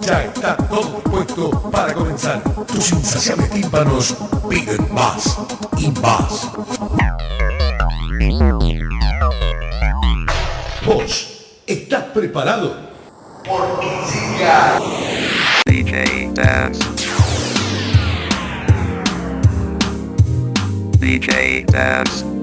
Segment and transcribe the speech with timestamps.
[0.00, 2.42] Ya está todo dispuesto para comenzar.
[2.66, 4.16] Tus insaciables tímpanos
[4.48, 5.38] piden más
[5.78, 6.50] y más.
[10.84, 12.74] ¿Vos estás preparado?
[13.44, 14.80] Porque llega
[15.66, 16.84] DJ Dance.
[20.98, 22.39] DJ Dance.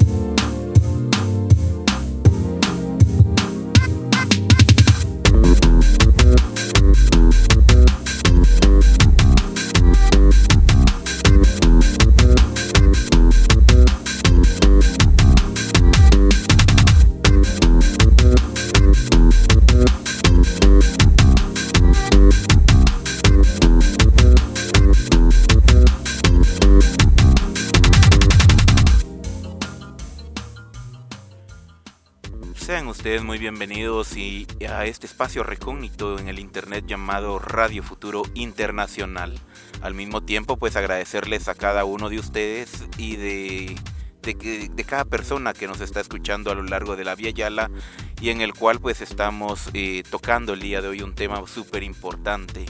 [33.07, 39.39] Ustedes muy bienvenidos y a este espacio recógnito en el internet llamado Radio Futuro Internacional.
[39.81, 43.77] Al mismo tiempo, pues agradecerles a cada uno de ustedes y de,
[44.23, 47.71] de, de cada persona que nos está escuchando a lo largo de la Vía Yala
[48.19, 51.83] y en el cual pues estamos eh, tocando el día de hoy un tema súper
[51.83, 52.65] importante.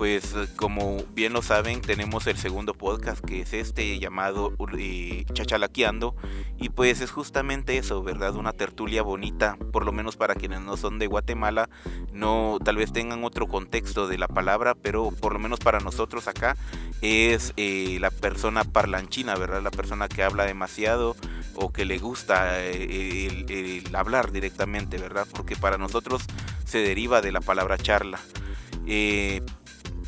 [0.00, 5.26] Pues eh, como bien lo saben, tenemos el segundo podcast que es este llamado eh,
[5.34, 6.16] Chachalaqueando
[6.58, 8.34] y pues es justamente eso, ¿verdad?
[8.36, 11.68] Una tertulia bonita, por lo menos para quienes no son de Guatemala,
[12.14, 16.28] no tal vez tengan otro contexto de la palabra, pero por lo menos para nosotros
[16.28, 16.56] acá
[17.02, 19.60] es eh, la persona parlanchina, ¿verdad?
[19.60, 21.14] La persona que habla demasiado
[21.56, 25.26] o que le gusta eh, el, hablar directamente, ¿verdad?
[25.30, 26.22] Porque para nosotros
[26.64, 28.18] se deriva de la palabra charla.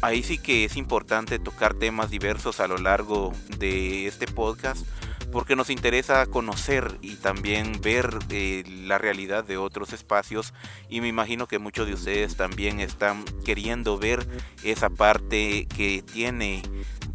[0.03, 4.85] Ahí sí que es importante tocar temas diversos a lo largo de este podcast
[5.33, 10.53] porque nos interesa conocer y también ver eh, la realidad de otros espacios
[10.91, 14.29] y me imagino que muchos de ustedes también están queriendo ver
[14.63, 16.63] esa parte que tiene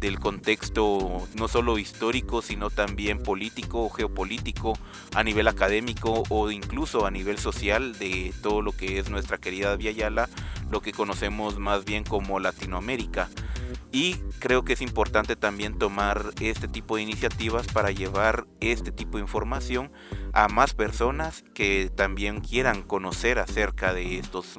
[0.00, 4.76] del contexto no solo histórico sino también político geopolítico
[5.14, 9.76] a nivel académico o incluso a nivel social de todo lo que es nuestra querida
[9.76, 10.28] Via Yala,
[10.70, 13.28] lo que conocemos más bien como Latinoamérica.
[13.92, 18.07] Y creo que es importante también tomar este tipo de iniciativas para llevar
[18.60, 19.92] este tipo de información
[20.32, 24.58] a más personas que también quieran conocer acerca de estos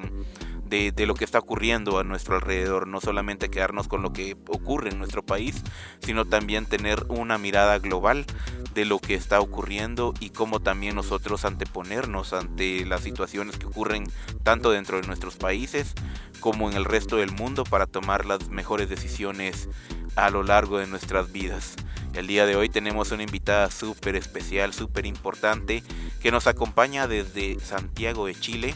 [0.70, 4.90] de lo que está ocurriendo a nuestro alrededor, no solamente quedarnos con lo que ocurre
[4.90, 5.64] en nuestro país,
[6.00, 8.24] sino también tener una mirada global
[8.72, 14.04] de lo que está ocurriendo y cómo también nosotros anteponernos ante las situaciones que ocurren
[14.44, 15.94] tanto dentro de nuestros países
[16.38, 19.68] como en el resto del mundo para tomar las mejores decisiones
[20.14, 21.74] a lo largo de nuestras vidas.
[22.14, 25.82] El día de hoy tenemos una invitada súper especial, súper importante,
[26.20, 28.74] que nos acompaña desde Santiago de Chile.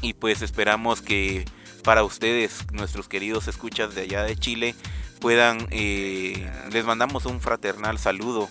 [0.00, 1.44] Y pues esperamos que
[1.84, 4.74] para ustedes, nuestros queridos escuchas de allá de Chile,
[5.20, 8.48] puedan, eh, les mandamos un fraternal saludo,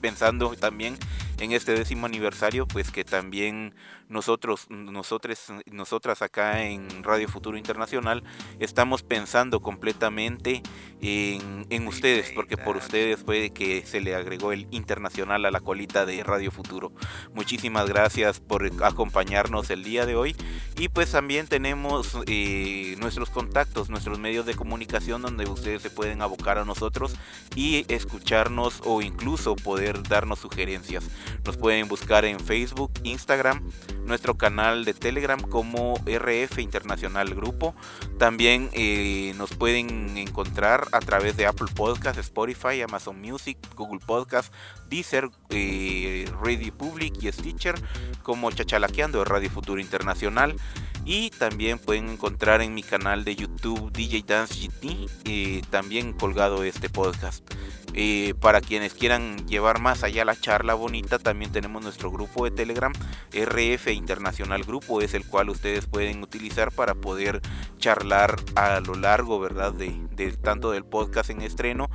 [0.00, 0.96] pensando también
[1.40, 3.74] en este décimo aniversario, pues que también
[4.08, 8.22] nosotros, nosotros, nosotras acá en Radio Futuro Internacional
[8.58, 10.62] estamos pensando completamente
[11.00, 15.60] en, en ustedes, porque por ustedes fue que se le agregó el internacional a la
[15.60, 16.92] colita de Radio Futuro.
[17.34, 20.36] Muchísimas gracias por acompañarnos el día de hoy
[20.78, 26.22] y pues también tenemos eh, nuestros contactos, nuestros medios de comunicación donde ustedes se pueden
[26.22, 27.14] abocar a nosotros
[27.54, 31.04] y escucharnos o incluso poder darnos sugerencias.
[31.44, 33.62] Nos pueden buscar en Facebook, Instagram,
[34.04, 37.74] nuestro canal de Telegram como RF Internacional Grupo.
[38.18, 44.52] También eh, nos pueden encontrar a través de Apple Podcast, Spotify, Amazon Music, Google Podcast,
[44.88, 47.74] Deezer, eh, Radio Public y Stitcher
[48.22, 50.56] como Chachalaqueando de Radio Futuro Internacional.
[51.06, 56.64] Y también pueden encontrar en mi canal de YouTube DJ Dance GT eh, también colgado
[56.64, 57.44] este podcast.
[57.92, 62.50] Eh, para quienes quieran llevar más allá la charla bonita, también tenemos nuestro grupo de
[62.50, 62.92] Telegram,
[63.32, 67.42] RF Internacional Grupo, es el cual ustedes pueden utilizar para poder
[67.78, 69.74] charlar a lo largo, ¿verdad?
[69.74, 71.88] De, tanto del podcast en estreno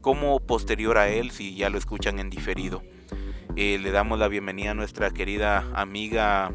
[0.00, 2.82] como posterior a él, si ya lo escuchan en diferido.
[3.54, 6.52] Eh, le damos la bienvenida a nuestra querida amiga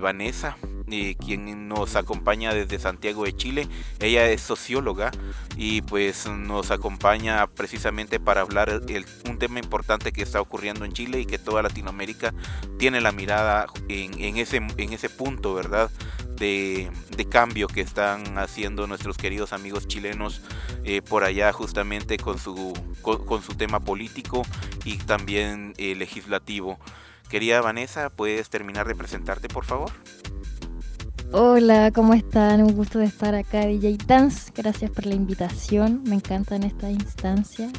[0.00, 0.58] Vanessa,
[0.92, 3.68] eh, quien nos acompaña desde Santiago de Chile.
[4.00, 5.10] Ella es socióloga
[5.56, 10.92] y pues nos acompaña precisamente para hablar de un tema importante que está ocurriendo en
[10.92, 12.34] Chile y que toda Latinoamérica
[12.78, 15.90] tiene la mirada en, ese, en ese punto, ¿verdad?
[16.36, 16.90] De,
[17.28, 20.40] cambio que están haciendo nuestros queridos amigos chilenos
[21.08, 22.72] por allá justamente con su,
[23.02, 24.42] con, su tema político
[24.84, 26.78] y también legislativo.
[27.30, 29.92] Querida Vanessa, ¿puedes terminar de presentarte, por favor?
[31.32, 32.60] Hola, ¿cómo están?
[32.60, 34.50] Un gusto de estar acá, DJ Dance.
[34.52, 36.02] Gracias por la invitación.
[36.04, 37.70] Me encanta en esta instancia.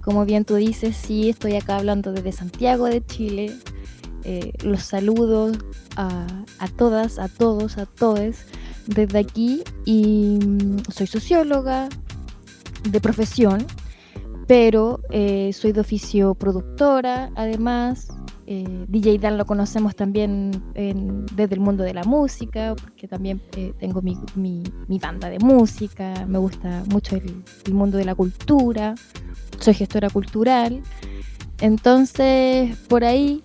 [0.00, 3.54] Como bien tú dices, sí, estoy acá hablando desde Santiago de Chile.
[4.24, 5.52] Eh, los saludo
[5.96, 6.26] a,
[6.78, 8.36] todas, a todos, a todos
[8.86, 9.62] desde aquí.
[9.84, 11.90] Y mm, soy socióloga
[12.88, 13.66] de profesión,
[14.46, 18.08] pero eh, soy de oficio productora, además
[18.46, 23.72] eh, DJ Dan lo conocemos también desde el mundo de la música, porque también eh,
[23.78, 24.62] tengo mi,
[25.00, 28.94] banda de música, me gusta mucho el, mundo de la cultura,
[29.58, 30.82] soy gestora cultural.
[31.60, 33.42] Entonces, por ahí,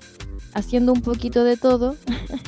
[0.53, 1.95] haciendo un poquito de todo,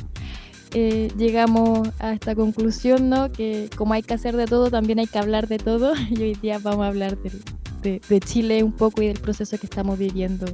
[0.74, 3.32] eh, llegamos a esta conclusión, ¿no?
[3.32, 5.94] Que como hay que hacer de todo, también hay que hablar de todo.
[6.10, 9.98] Y hoy día vamos a hablar de Chile un poco y del proceso que estamos
[9.98, 10.46] viviendo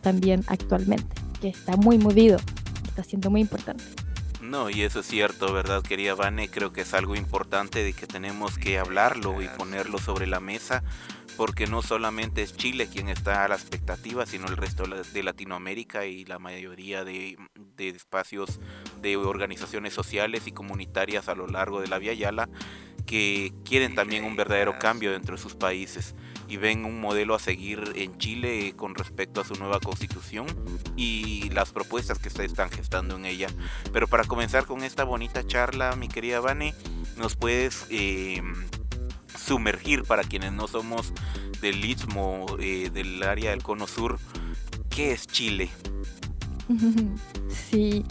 [0.00, 2.38] también actualmente que está muy movido,
[2.86, 3.84] está siendo muy importante.
[4.40, 6.48] No, y eso es cierto, ¿verdad, querida Vane?
[6.48, 10.82] Creo que es algo importante de que tenemos que hablarlo y ponerlo sobre la mesa,
[11.36, 16.06] porque no solamente es Chile quien está a la expectativa, sino el resto de Latinoamérica
[16.06, 17.36] y la mayoría de,
[17.76, 18.60] de espacios
[19.02, 22.48] de organizaciones sociales y comunitarias a lo largo de la Vía Yala
[23.06, 26.14] que quieren también un verdadero cambio dentro de sus países
[26.50, 30.46] y ven un modelo a seguir en Chile con respecto a su nueva constitución
[30.96, 33.46] y las propuestas que se están gestando en ella.
[33.92, 36.74] Pero para comenzar con esta bonita charla, mi querida Vane,
[37.16, 38.66] nos puedes em,
[39.38, 41.12] sumergir para quienes no somos
[41.60, 44.18] del Istmo, eh, del área del Cono Sur,
[44.90, 45.70] ¿qué es Chile?
[47.48, 48.04] Sí,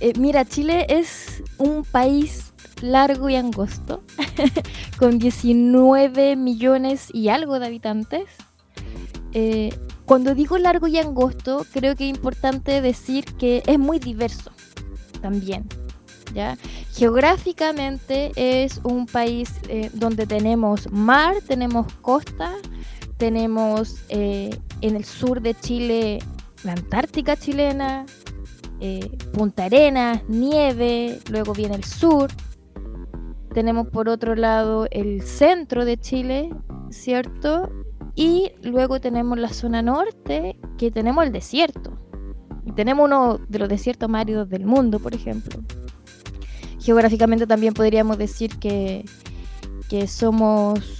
[0.00, 2.49] eh, mira, Chile es un país
[2.82, 4.02] largo y angosto,
[4.98, 8.24] con 19 millones y algo de habitantes.
[9.32, 9.74] Eh,
[10.06, 14.50] cuando digo largo y angosto, creo que es importante decir que es muy diverso
[15.20, 15.66] también.
[16.34, 16.58] ¿ya?
[16.94, 22.54] Geográficamente es un país eh, donde tenemos mar, tenemos costa,
[23.18, 24.50] tenemos eh,
[24.80, 26.18] en el sur de Chile
[26.64, 28.04] la Antártica chilena,
[29.34, 32.30] Punta Arenas, nieve, luego viene el sur,
[33.52, 36.50] tenemos por otro lado el centro de Chile,
[36.90, 37.70] ¿cierto?
[38.14, 41.98] Y luego tenemos la zona norte, que tenemos el desierto.
[42.76, 45.60] Tenemos uno de los desiertos más áridos del mundo, por ejemplo.
[46.80, 49.04] Geográficamente también podríamos decir que,
[49.88, 50.99] que somos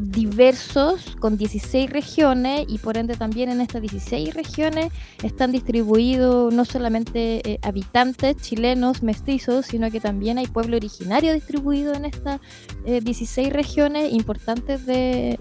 [0.00, 4.92] diversos con 16 regiones y por ende también en estas 16 regiones
[5.22, 11.94] están distribuidos no solamente eh, habitantes chilenos mestizos, sino que también hay pueblo originario distribuido
[11.94, 12.40] en estas
[12.84, 15.38] 16 eh, regiones importantes de,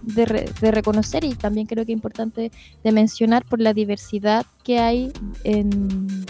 [0.62, 2.52] reconocer y también creo que importante
[2.84, 5.12] de mencionar por la diversidad que hay
[5.44, 6.26] en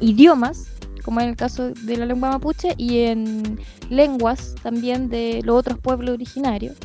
[0.00, 5.56] idiomas como en el caso de la lengua mapuche, y en lenguas también de los
[5.56, 6.76] otros pueblos originarios.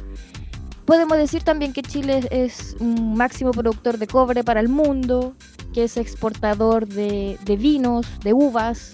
[0.85, 5.35] Podemos decir también que Chile es un máximo productor de cobre para el mundo,
[5.73, 8.93] que es exportador de, vinos, de uvas,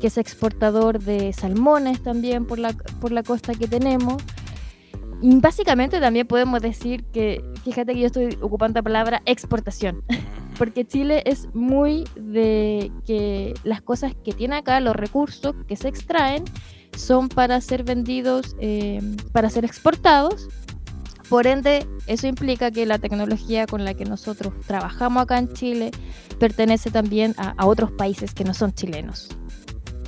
[0.00, 4.22] que es exportador de salmones también por la, por la costa que tenemos.
[5.20, 10.02] Y básicamente también podemos decir que, fíjate que yo estoy ocupando la palabra exportación,
[10.60, 15.88] porque Chile es muy de que las cosas que tiene acá, los recursos que se
[15.88, 16.44] extraen,
[16.94, 19.00] son para ser vendidos, eh,
[19.32, 20.50] para ser exportados
[21.30, 25.92] por ende, eso implica que la tecnología con la que nosotros trabajamos acá en Chile
[26.38, 29.30] pertenece también a, otros países que no son chilenos.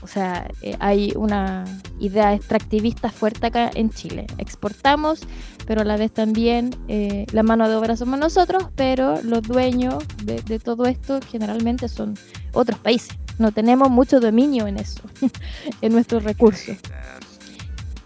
[0.03, 1.65] O sea, eh, hay una
[1.99, 4.27] idea extractivista fuerte acá en Chile.
[4.37, 5.23] Exportamos,
[5.67, 10.05] pero a la vez también eh, la mano de obra somos nosotros, pero los dueños
[10.25, 12.15] de, todo esto generalmente son
[12.53, 15.03] otros países, no tenemos mucho dominio en eso,
[15.81, 16.77] en nuestros recursos.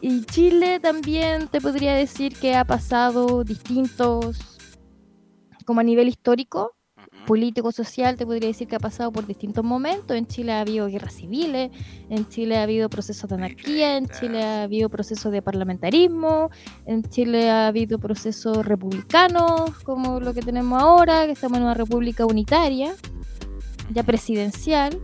[0.01, 4.59] Y Chile también te podría decir que ha pasado distintos,
[5.65, 6.76] como a nivel histórico,
[7.27, 10.17] político, social, te podría decir que ha pasado por distintos momentos.
[10.17, 11.71] En Chile ha habido guerras civiles,
[12.09, 16.51] en Chile ha habido procesos de anarquía, en Chile ha habido procesos de parlamentarismo,
[16.87, 21.75] en Chile ha habido procesos republicanos, como lo que tenemos ahora, que estamos en una
[21.75, 22.95] república unitaria,
[23.93, 24.99] ya presidencial.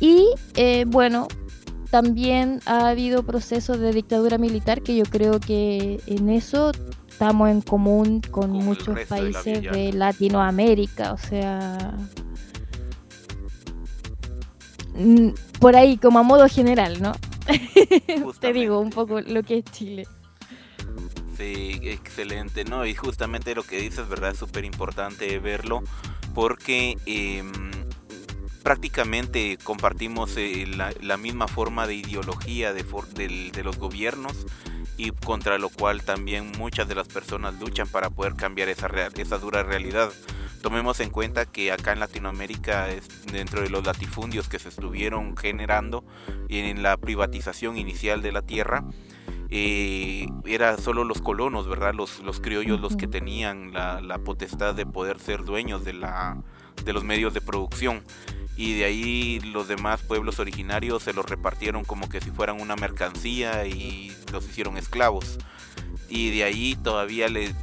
[0.00, 1.28] Y eh, bueno,
[1.90, 6.72] también ha habido procesos de dictadura militar que yo creo que en eso
[7.12, 11.94] estamos en común con muchos países de, Latinoamérica, o sea,
[15.60, 17.12] por ahí como a modo general, ¿no?
[18.40, 20.06] Te digo un poco lo que es Chile.
[21.36, 22.86] Sí, excelente, ¿no?
[22.86, 24.30] Y justamente lo que dices, ¿verdad?
[24.30, 25.82] Es súper importante verlo
[26.34, 27.52] porque em,
[28.62, 32.84] prácticamente compartimos eh, la, misma forma de ideología de,
[33.52, 34.46] de los gobiernos
[35.02, 39.38] y contra lo cual también muchas de las personas luchan para poder cambiar esa, esa
[39.38, 40.12] dura realidad.
[40.62, 42.86] Tomemos en cuenta que acá en Latinoamérica,
[43.32, 46.04] dentro de los latifundios que se estuvieron generando
[46.48, 48.84] en la privatización inicial de la tierra,
[49.50, 51.94] eh, era solo los colonos, ¿verdad?
[51.94, 56.44] Los, los criollos los que tenían la, la potestad de poder ser dueños de, la,
[56.84, 58.02] de los medios de producción
[58.56, 62.76] y de ahí los demás pueblos originarios se los repartieron como que si fueran una
[62.76, 65.38] mercancía y los hicieron esclavos.
[66.08, 67.54] Y de ahí todavía le,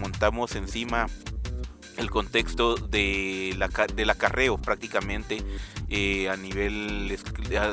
[0.00, 1.06] montamos encima
[1.96, 5.42] el contexto de la, del acarreo prácticamente
[5.88, 7.16] eh, a nivel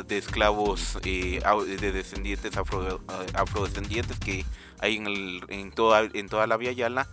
[0.07, 1.41] de esclavos eh,
[1.81, 4.45] de descendientes afrodescendientes que
[4.79, 5.07] hay en,
[5.49, 7.09] en, toda, en toda la Via Yala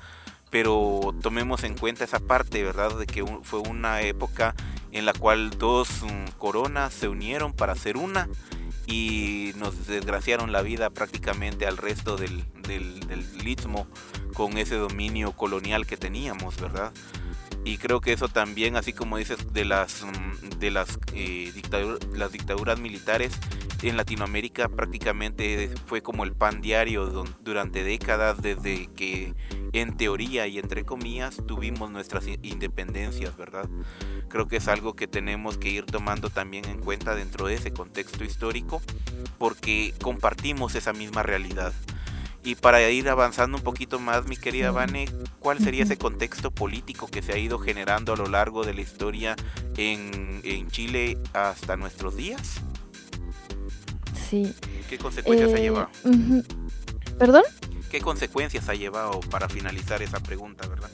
[0.50, 2.97] pero tomemos en cuenta esa parte, ¿verdad?
[2.99, 4.54] De que fue una época
[4.92, 8.28] en la cual dos mm, coronas se unieron para hacer una
[8.87, 13.00] y nos desgraciaron la vida prácticamente al resto del, del,
[13.47, 13.87] istmo
[14.35, 16.92] con ese dominio colonial que teníamos, ¿verdad?
[17.64, 21.52] Y creo que eso también, así como dices, de las, mm, de las, eh,
[22.14, 23.33] las dictaduras militares
[23.82, 27.06] en Latinoamérica prácticamente fue como el pan diario
[27.40, 29.34] durante décadas desde que
[29.72, 33.68] en teoría y entre comillas tuvimos nuestras independencias, ¿verdad?
[34.28, 37.72] Creo que es algo que tenemos que ir tomando también en cuenta dentro de ese
[37.72, 38.82] contexto histórico
[39.38, 41.72] porque compartimos esa misma realidad.
[42.42, 45.08] Y para ir avanzando un poquito más, mi querida Vane,
[45.40, 48.80] ¿cuál sería ese contexto político que se ha ido generando a lo largo de la
[48.80, 49.37] historia
[49.76, 52.62] en, Chile hasta nuestros días?
[54.30, 54.54] Sí.
[54.88, 55.88] ¿Qué consecuencias ha eh, llevado?
[57.18, 57.42] ¿Perdón?
[57.90, 60.88] ¿Qué consecuencias ha llevado para finalizar esa pregunta, verdad?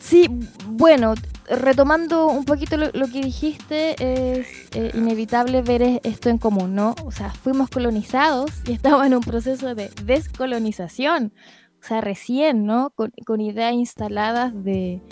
[0.00, 0.26] Sí,
[0.64, 1.14] bueno,
[1.50, 3.96] retomando un poquito lo, que dijiste,
[4.38, 6.94] es eh, inevitable ver esto en común, ¿no?
[7.04, 11.34] O sea, fuimos colonizados y estamos en un proceso de descolonización.
[11.82, 12.94] O sea, recién, ¿no?
[12.94, 15.02] Con, ideas instaladas de,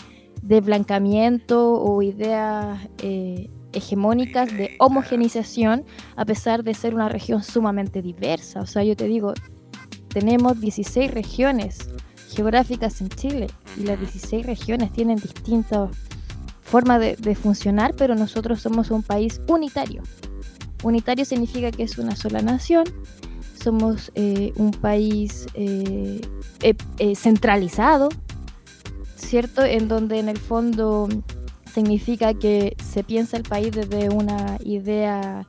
[0.40, 5.84] de, blancamiento o ideas eh, hegemónicas de homogenización,
[6.16, 8.60] a pesar de ser una región sumamente diversa.
[8.60, 9.34] O sea, yo te digo,
[10.08, 11.88] tenemos 16 regiones
[12.30, 13.46] geográficas en Chile
[13.76, 15.90] y las 16 regiones tienen distintas
[16.62, 20.02] formas de, funcionar, pero nosotros somos un país unitario.
[20.82, 22.84] Unitario significa que es una sola nación,
[23.62, 26.20] somos eh, un país eh,
[26.60, 28.10] eh, centralizado,
[29.16, 29.64] ¿cierto?
[29.64, 31.08] En donde en el fondo
[31.68, 35.46] significa que se piensa el país desde una idea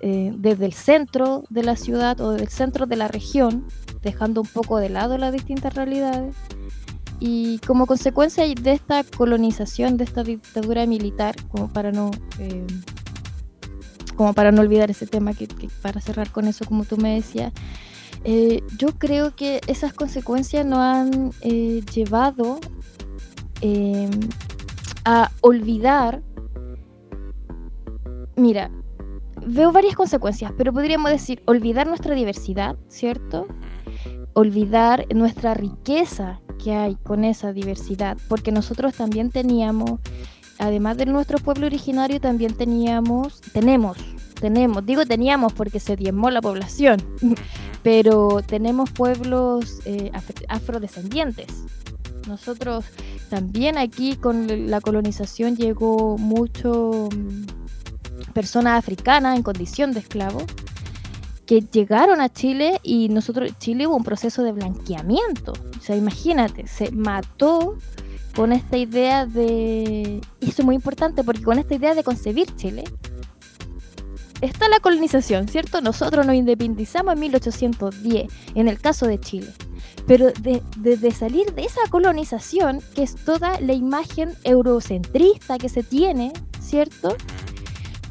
[0.00, 3.66] eh, desde el centro de la ciudad o del centro de la región,
[4.02, 6.36] dejando un poco de lado las distintas realidades.
[7.18, 12.66] Y como consecuencia de esta colonización, de esta dictadura militar, como para no, eh,
[14.16, 15.48] como para no olvidar ese tema, que,
[15.80, 17.54] para cerrar con eso, como tú me decías,
[18.24, 22.60] eh, yo creo que esas consecuencias nos han llevado
[25.06, 26.20] a olvidar,
[28.34, 28.70] mira,
[29.46, 33.46] veo varias consecuencias, pero podríamos decir olvidar nuestra diversidad, ¿cierto?
[34.34, 40.00] Olvidar nuestra riqueza que hay con esa diversidad, porque nosotros también teníamos,
[40.58, 43.96] además de nuestro pueblo originario, también teníamos, tenemos,
[44.40, 47.00] tenemos, digo teníamos porque se diezmó la población,
[47.84, 50.10] pero tenemos pueblos eh,
[50.48, 51.46] afrodescendientes.
[52.26, 52.84] Nosotros
[53.30, 57.08] también aquí con la colonización llegó mucho
[58.34, 60.44] personas africanas en condición de esclavo
[61.46, 65.52] que llegaron a Chile y nosotros, Chile hubo un proceso de blanqueamiento.
[65.78, 67.78] O sea, imagínate, se mató
[68.34, 70.20] con esta idea de...
[70.40, 72.84] Y esto es muy importante porque con esta idea de concebir Chile,
[74.40, 75.80] está la colonización, ¿cierto?
[75.80, 79.52] Nosotros nos independizamos en 1810, en el caso de Chile.
[80.06, 85.82] Pero desde de, salir de esa colonización, que es toda la imagen eurocentrista que se
[85.82, 87.16] tiene, ¿cierto?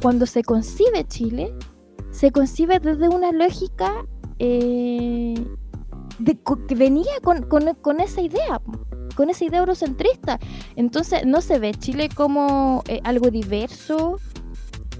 [0.01, 1.53] Cuando se concibe Chile,
[2.11, 4.05] se concibe desde una lógica
[4.39, 5.35] eh,
[6.19, 6.37] de,
[6.67, 8.61] que venía con, con, con, esa idea,
[9.15, 10.39] con esa idea eurocentrista.
[10.75, 14.19] Entonces no se ve Chile como eh, algo diverso,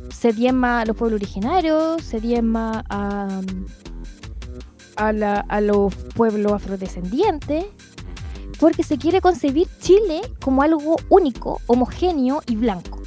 [0.10, 3.42] se diezma a los pueblos originarios, se diezma a,
[4.96, 7.66] a, la, a los pueblos afrodescendientes,
[8.60, 13.02] porque se quiere concebir Chile como algo único, homogéneo y blanco.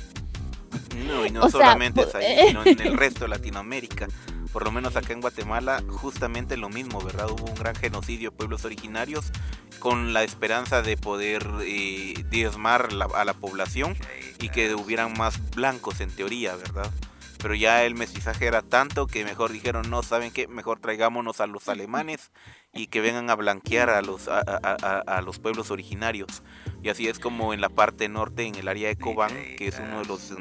[1.06, 4.08] No, y no solamente es ahí, sino en el resto de Latinoamérica.
[4.52, 7.30] Por lo menos acá en Guatemala, justamente lo mismo, ¿verdad?
[7.30, 9.30] Hubo un gran genocidio de pueblos originarios
[9.78, 13.94] con la esperanza de poder eh, diezmar a la población
[14.40, 16.90] y que hubieran más blancos en teoría, ¿verdad?
[17.38, 20.48] Pero ya el mestizaje era tanto que mejor dijeron, no, ¿saben qué?
[20.48, 22.30] Mejor traigámonos a los alemanes
[22.74, 26.42] y que vengan a blanquear a los, a, los pueblos originarios.
[26.82, 29.78] Y así es como en la parte norte, en el área de Cobán, que es
[29.78, 30.32] uno de los,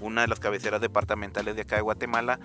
[0.00, 2.40] una de las cabeceras departamentales de acá de Guatemala,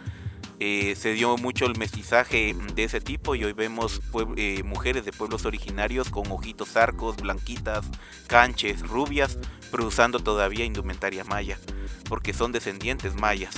[0.60, 4.02] eh, se dio mucho el mestizaje de ese tipo y hoy vemos
[4.38, 7.86] eh, mujeres de pueblos originarios con ojitos arcos, blanquitas,
[8.28, 9.40] canches, rubias,
[9.72, 11.60] pero usando todavía indumentaria maya,
[12.08, 13.56] porque son descendientes mayas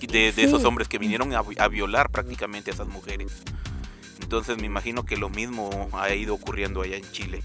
[0.00, 3.42] de, esos hombres que vinieron a, violar prácticamente a esas mujeres.
[4.22, 7.42] Entonces me imagino que lo mismo ha ido ocurriendo allá en Chile.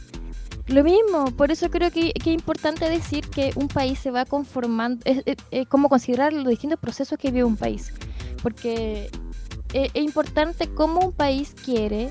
[0.68, 5.04] Lo mismo, por eso creo que, es importante decir que un país se va conformando,
[5.06, 7.92] es, como considerar los distintos procesos que vive un país
[8.42, 9.10] porque
[9.74, 12.10] es, importante cómo un país quiere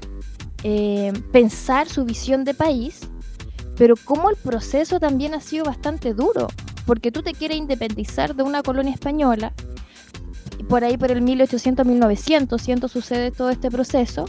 [0.62, 3.08] eh, pensar su visión de país,
[3.76, 6.48] pero cómo el proceso también ha sido bastante duro,
[6.86, 9.52] porque tú te quieres independizar de una colonia española,
[10.68, 14.26] por ahí por el 1800-1900, siento sucede todo este proceso,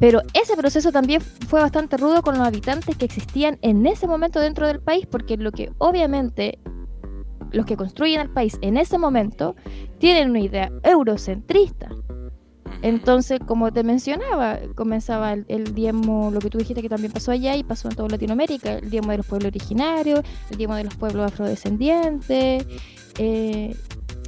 [0.00, 4.40] pero ese proceso también fue bastante rudo con los habitantes que existían en ese momento
[4.40, 6.58] dentro del país, porque lo que obviamente
[7.52, 9.56] los que construyen el país en ese momento
[9.98, 11.90] tienen una idea eurocentrista.
[12.82, 17.32] Entonces, como te mencionaba, comenzaba el, el, diezmo, lo que tú dijiste que también pasó
[17.32, 20.84] allá y pasó en toda Latinoamérica, el diezmo de los pueblos originarios, el diezmo de
[20.84, 22.64] los pueblos afrodescendientes.
[23.18, 23.76] Eh,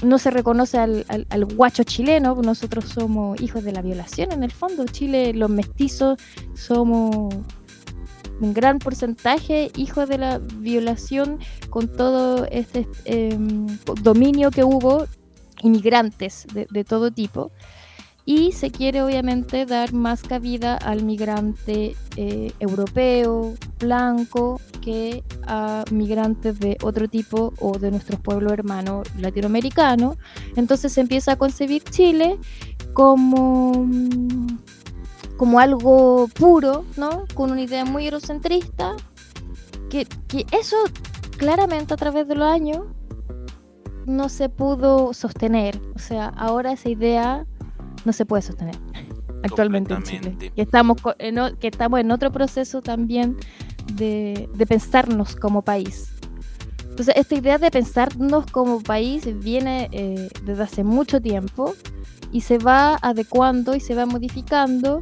[0.03, 4.51] no se reconoce al, al, guacho chileno, nosotros somos hijos de la violación en el
[4.51, 4.85] fondo.
[4.87, 6.19] Chile, los mestizos,
[6.55, 7.35] somos
[8.41, 11.39] un gran porcentaje hijos de la violación
[11.71, 13.67] con todo este em,
[14.03, 15.07] dominio que hubo,
[15.63, 17.53] inmigrantes de, todo tipo.
[18.25, 26.61] Y se quiere obviamente dar más cabida al migrante eh, europeo, blanco, que a migrantes
[26.61, 30.17] de otro tipo o de nuestros pueblos hermanos latinoamericanos.
[30.55, 32.39] Entonces se empieza a concebir Chile
[32.93, 33.89] como
[35.37, 37.25] como algo puro, ¿no?
[37.35, 38.95] Con una idea muy eurocentrista,
[39.91, 40.77] que, que eso
[41.37, 42.87] claramente a través de los años
[44.07, 45.81] no se pudo sostener.
[45.97, 47.47] O sea, ahora esa idea
[48.05, 48.77] no se puede sostener
[49.43, 50.53] actualmente en Chile.
[50.55, 53.37] Que estamos, en, que estamos en otro proceso también
[53.95, 56.13] de, de pensarnos como país.
[56.89, 61.75] Entonces, esta idea de pensarnos como país viene eh, desde hace mucho tiempo
[62.31, 65.01] y se va adecuando y se va modificando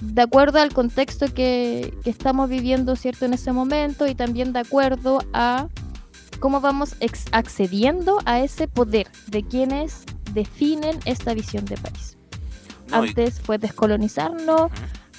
[0.00, 3.24] de acuerdo al contexto que, estamos viviendo, ¿cierto?
[3.24, 5.68] En ese momento y también de acuerdo a
[6.40, 6.96] cómo vamos
[7.32, 12.16] accediendo a ese poder de quienes definen esta visión de país.
[12.90, 14.70] Antes fue descolonizarnos,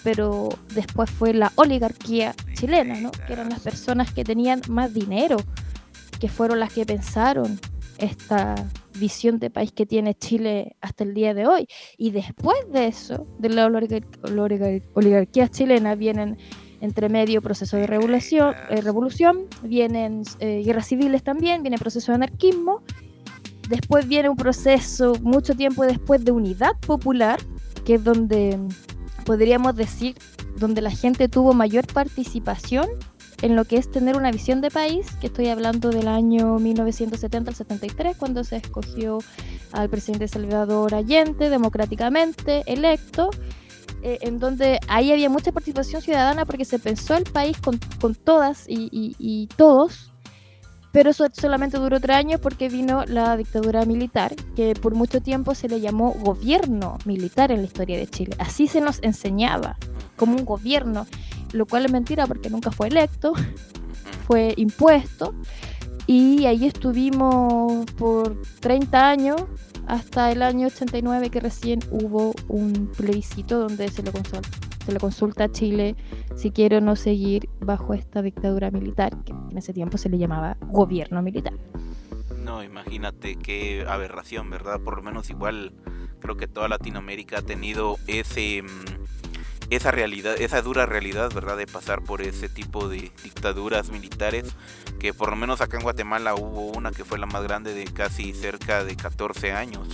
[0.04, 3.12] pero después fue la oligarquía chilena, ¿no?
[3.12, 5.38] Que eran las personas que tenían más dinero,
[6.20, 7.60] que fueron las que pensaron
[7.98, 8.56] esta
[9.00, 11.68] visión de país que tiene Chile hasta el día de hoy.
[11.98, 16.38] Y después de eso, de la oligarquía chilena, vienen
[16.82, 22.16] entre medio procesos de revolución, eh, revolución vienen eh, guerras civiles también, viene proceso de
[22.16, 22.82] anarquismo.
[23.72, 27.40] Después viene un proceso, mucho tiempo después, de unidad popular,
[27.86, 28.60] que es donde
[29.26, 30.18] podríamos decir,
[30.58, 32.90] donde la gente tuvo mayor participación
[33.42, 37.50] en lo que es tener una visión de país, que estoy hablando del año 1970
[37.50, 39.20] al 73, cuando se escogió
[39.72, 43.30] al presidente Salvador Allende democráticamente electo,
[44.04, 48.16] eh, en donde ahí había mucha participación ciudadana porque se pensó el país con, con
[48.16, 50.11] todas y, y, todos,
[50.92, 55.56] pero eso solamente duró tres años porque vino la dictadura militar, que por mucho tiempo
[55.56, 58.36] se le llamó gobierno militar en la historia de Chile.
[58.40, 59.78] Así se nos enseñaba,
[60.18, 61.06] como un gobierno
[61.54, 63.34] lo cual es mentira porque nunca fue electo,
[64.28, 65.34] fue impuesto.
[66.08, 69.42] Y ahí estuvimos por 30 años
[69.88, 74.50] hasta el año 89 que recién hubo un plebiscito donde se le consulta,
[74.82, 75.96] se le consulta a Chile
[76.36, 80.18] si quiere o no seguir bajo esta dictadura militar, que en ese tiempo se le
[80.18, 81.54] llamaba gobierno militar.
[82.44, 84.80] No, imagínate qué aberración, ¿verdad?
[84.80, 85.74] Por lo menos igual
[86.20, 89.02] creo que toda Latinoamérica ha tenido ese mm,
[89.72, 91.56] esa realidad, esa dura realidad, ¿verdad?
[91.56, 94.54] De pasar por ese tipo de dictaduras militares,
[95.00, 97.86] que por lo menos acá en Guatemala hubo una que fue la más grande de
[97.86, 99.88] casi cerca de 14 años.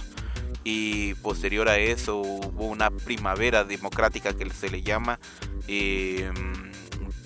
[0.70, 5.18] Y posterior a eso hubo una primavera democrática que se le llama,
[5.70, 6.30] eh,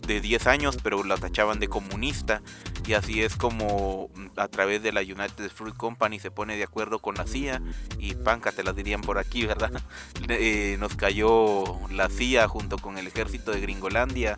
[0.06, 2.44] de 10 años, pero la tachaban de comunista.
[2.86, 7.00] Y así es como a través de la United Fruit Company se pone de acuerdo
[7.00, 7.64] con la CIA
[7.98, 9.72] y panca te las dirían por aquí, ¿verdad?
[10.30, 14.38] Eh, nos cayó la CIA junto con el ejército de Gringolandia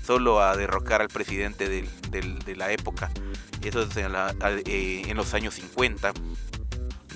[0.00, 3.10] solo a derrocar al presidente de la época.
[3.64, 4.12] Eso es en,
[4.66, 6.12] eh, los años 50.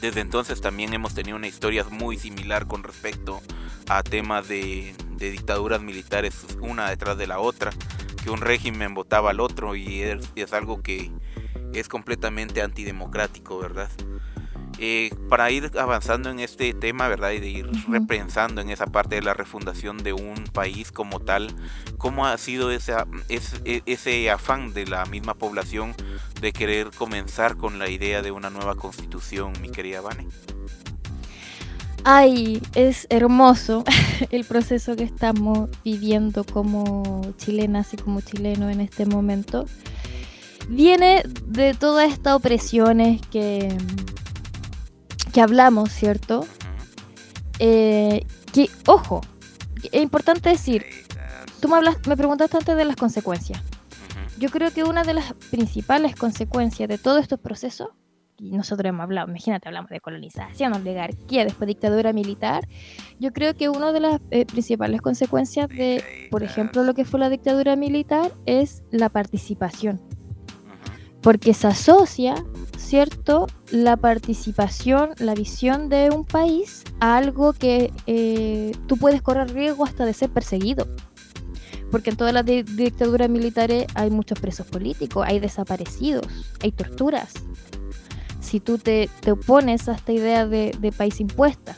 [0.01, 3.41] Desde entonces también hemos tenido una historia muy similar con respecto
[3.89, 7.73] a temas de, dictaduras militares una detrás de la otra,
[8.23, 11.11] que un régimen votaba al otro y es, algo que
[11.73, 13.91] es completamente antidemocrático, ¿verdad?
[14.81, 17.33] Eh, para ir avanzando en este tema, ¿verdad?
[17.33, 21.53] Y de ir repensando en esa parte de la refundación de un país como tal,
[21.99, 22.95] ¿cómo ha sido ese,
[23.29, 25.95] ese, ese afán de la misma población
[26.41, 30.29] de querer comenzar con la idea de una nueva constitución, mi querida Vane?
[32.05, 33.85] Ay, es hermoso
[34.31, 39.67] el proceso que estamos viviendo como chilenas y como chileno en este momento.
[40.69, 43.77] Viene de todas estas opresiones que,
[45.39, 46.49] que hablamos, ¿cierto?
[47.61, 49.21] Eh, que, ojo,
[49.85, 50.85] es importante decir,
[51.61, 53.63] tú me, hablas, me preguntaste antes de las consecuencias.
[54.41, 57.91] Yo creo que una de las principales consecuencias de todos estos procesos
[58.37, 62.67] y nosotros hemos hablado, imagínate, hablamos de colonización, oligarquía, después dictadura militar,
[63.21, 67.21] yo creo que una de las eh, principales consecuencias de, por ejemplo, lo que fue
[67.21, 70.01] la dictadura militar es la participación.
[71.23, 72.35] Porque se asocia,
[72.77, 79.53] ¿cierto?, la participación, la visión de un país a algo que eh, tú puedes correr
[79.53, 80.87] riesgo hasta de ser perseguido
[81.91, 86.27] porque en todas las dictaduras militares hay muchos presos políticos, hay desaparecidos,
[86.61, 87.33] hay torturas,
[88.49, 91.77] si tú te, opones a esta idea de, país impuesta.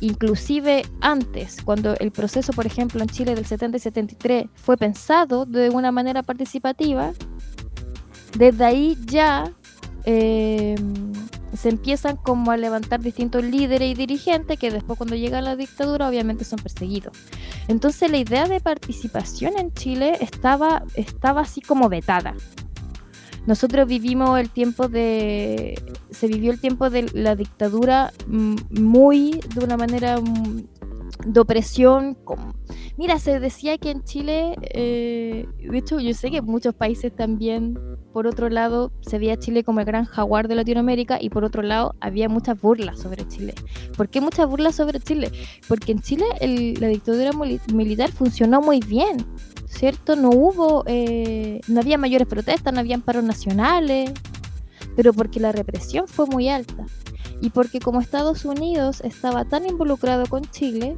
[0.00, 5.46] Inclusive antes, cuando el proceso, por ejemplo, en Chile del 70 y 73 fue pensado
[5.46, 7.12] de una manera participativa,
[8.34, 9.52] desde ahí ya
[10.04, 10.76] eh,
[11.56, 16.08] se empiezan como a levantar distintos líderes y dirigentes que después cuando llega la dictadura
[16.08, 17.16] obviamente son perseguidos.
[17.68, 22.34] Entonces la idea de participación en Chile estaba, estaba así como vetada.
[23.46, 25.80] Nosotros vivimos el tiempo de.
[26.10, 29.40] Se vivió el tiempo de la dictadura mm, muy.
[29.54, 30.64] de una manera mm,
[31.26, 32.18] de opresión.
[32.96, 34.56] Mira, se decía que en Chile.
[34.62, 37.78] Eh, de hecho, yo sé que en muchos países también.
[38.12, 41.62] Por otro lado, se veía Chile como el gran jaguar de Latinoamérica y por otro
[41.62, 43.54] lado había muchas burlas sobre Chile.
[43.94, 45.30] ¿Por qué muchas burlas sobre Chile?
[45.68, 46.24] Porque en Chile
[46.80, 47.32] la dictadura
[47.74, 49.18] militar funcionó muy bien.
[49.76, 50.16] ¿Cierto?
[50.16, 54.12] No hubo, eh, no había mayores protestas, no habían paros nacionales,
[54.94, 56.86] pero porque la represión fue muy alta.
[57.42, 60.96] Y porque como Estados Unidos estaba tan involucrado con Chile,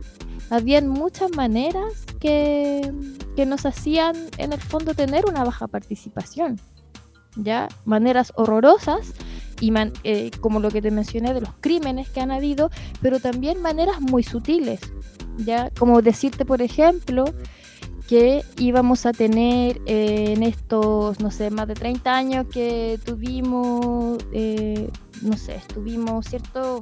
[0.50, 2.92] habían muchas maneras que,
[3.34, 6.60] que nos hacían en el fondo tener una baja participación.
[7.36, 7.68] ¿Ya?
[7.84, 9.12] Maneras horrorosas
[9.60, 9.72] y
[10.04, 14.00] eh, como lo que te mencioné de los crímenes que han habido, pero también maneras
[14.00, 14.80] muy sutiles,
[15.38, 15.70] ¿ya?
[15.78, 17.24] Como decirte, por ejemplo,
[18.08, 24.18] que íbamos a tener eh, en estos, no sé, más de 30 años que tuvimos,
[24.32, 24.90] eh,
[25.20, 26.80] no sé, estuvimos, ¿cierto?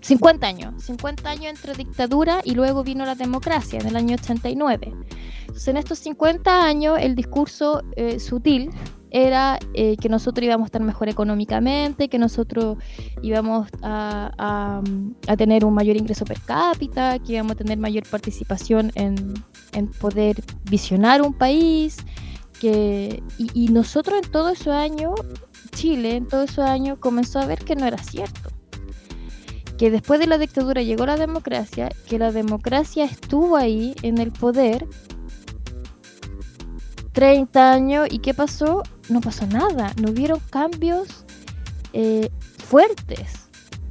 [0.00, 4.92] 50 años, 50 años entre dictadura y luego vino la democracia en el año 89.
[5.40, 8.70] Entonces, en estos 50 años el discurso eh, sutil
[9.10, 12.78] era eh, que nosotros íbamos a estar mejor económicamente, que nosotros
[13.22, 14.80] íbamos a,
[15.36, 19.34] tener un mayor ingreso per cápita, que íbamos a tener mayor participación en,
[19.98, 21.98] poder visionar un país.
[22.60, 25.14] Que, y, nosotros en todo ese año,
[25.72, 28.50] Chile en todo ese año comenzó a ver que no era cierto.
[29.78, 34.30] Que después de la dictadura llegó la democracia, que la democracia estuvo ahí en el
[34.30, 34.86] poder
[37.12, 38.82] 30 años y ¿qué pasó?
[39.08, 41.24] No pasó nada, no hubieron cambios
[41.92, 43.48] eh, fuertes.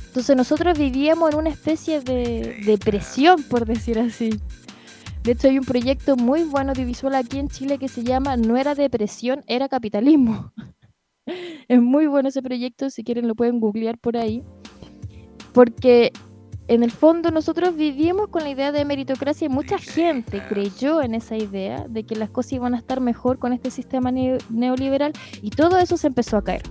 [0.08, 4.40] Entonces nosotros vivíamos en una especie de depresión, por decir así.
[5.24, 8.58] De hecho, hay un proyecto muy bueno audiovisual aquí en Chile que se llama No
[8.58, 10.54] era depresión, era capitalismo.
[11.68, 14.44] es muy bueno ese proyecto, si quieren lo pueden googlear por ahí.
[15.54, 16.12] Porque
[16.68, 21.16] en el fondo nosotros vivimos con la idea de meritocracia y mucha gente creyó en
[21.16, 25.50] esa idea de que las cosas iban a estar mejor con este sistema neoliberal y
[25.50, 26.62] todo eso se empezó a caer.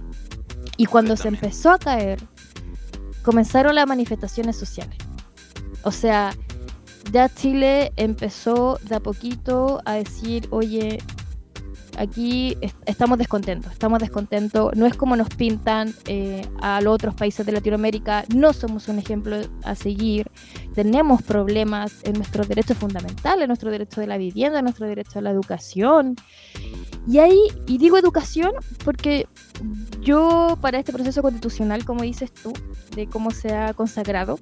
[0.76, 2.20] Y cuando se empezó a caer,
[3.24, 4.96] comenzaron las manifestaciones sociales.
[5.82, 6.32] O sea,
[7.12, 10.98] ya Chile empezó de a poquito a decir, oye,
[11.98, 17.44] aquí estamos descontentos, estamos descontentos, no es como nos pintan eh, a los otros países
[17.44, 20.30] de Latinoamérica, no somos un ejemplo a seguir,
[20.74, 25.18] tenemos problemas en nuestros derechos fundamentales, en nuestro derecho de la vivienda, en nuestro derecho
[25.18, 26.14] a la educación.
[27.08, 28.52] Y ahí, y digo educación
[28.84, 29.26] porque
[30.00, 32.52] yo para este proceso constitucional, como dices tú,
[32.94, 34.38] de cómo se ha consagrado,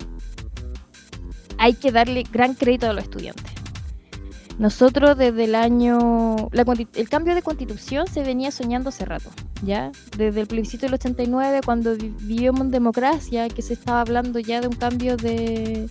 [1.59, 3.53] hay que darle gran crédito a los estudiantes.
[4.59, 6.49] Nosotros desde el año...
[6.95, 9.29] el cambio de constitución se venía soñando hace rato,
[9.63, 9.93] ¿ya?
[10.17, 14.69] Desde el plebiscito del 89, cuando vivíamos en democracia, que se estaba hablando ya de
[14.69, 15.91] un cambio de,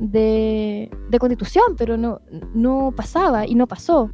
[0.00, 2.20] de, constitución, pero no,
[2.54, 4.10] no pasaba y no pasó.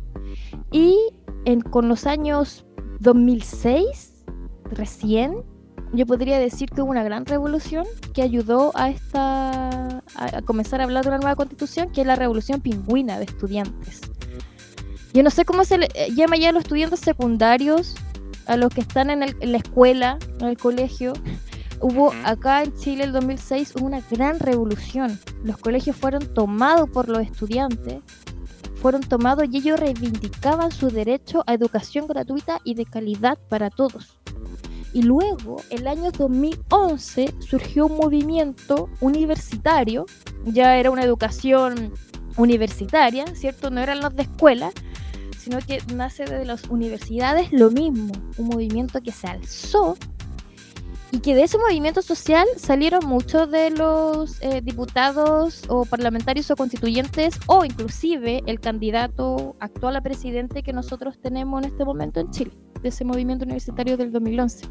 [0.71, 0.99] Y
[1.47, 2.67] en, con los años
[3.01, 4.25] 2006,
[4.71, 5.45] recién,
[5.93, 10.85] yo podría decir que hubo una gran revolución que ayudó a esta a, comenzar a
[10.85, 14.01] hablar de una nueva constitución, que es la revolución pingüina de estudiantes.
[15.13, 17.95] Yo no sé cómo se le eh, llama ya a los estudiantes secundarios,
[18.47, 21.13] a los que están en, la escuela, en el colegio.
[21.81, 25.19] Hubo acá en Chile el 2006 una gran revolución.
[25.45, 27.97] Los colegios fueron tomados por los estudiantes,
[28.77, 34.17] fueron tomados y ellos reivindicaban su derecho a educación gratuita y de calidad para todos.
[34.93, 40.07] Y luego, el año 2011, surgió un movimiento universitario,
[40.45, 41.95] ya era una educación
[42.37, 43.71] universitaria, ¿cierto?
[43.71, 44.71] No eran los de escuela,
[45.39, 49.97] sino que nace desde las universidades lo mismo, un movimiento que se alzó
[51.13, 56.57] y que de ese movimiento social salieron muchos de los eh, diputados o parlamentarios o
[56.57, 62.31] constituyentes o inclusive el candidato actual a presidente que nosotros tenemos en este momento en
[62.31, 64.67] Chile de ese movimiento universitario del 2011.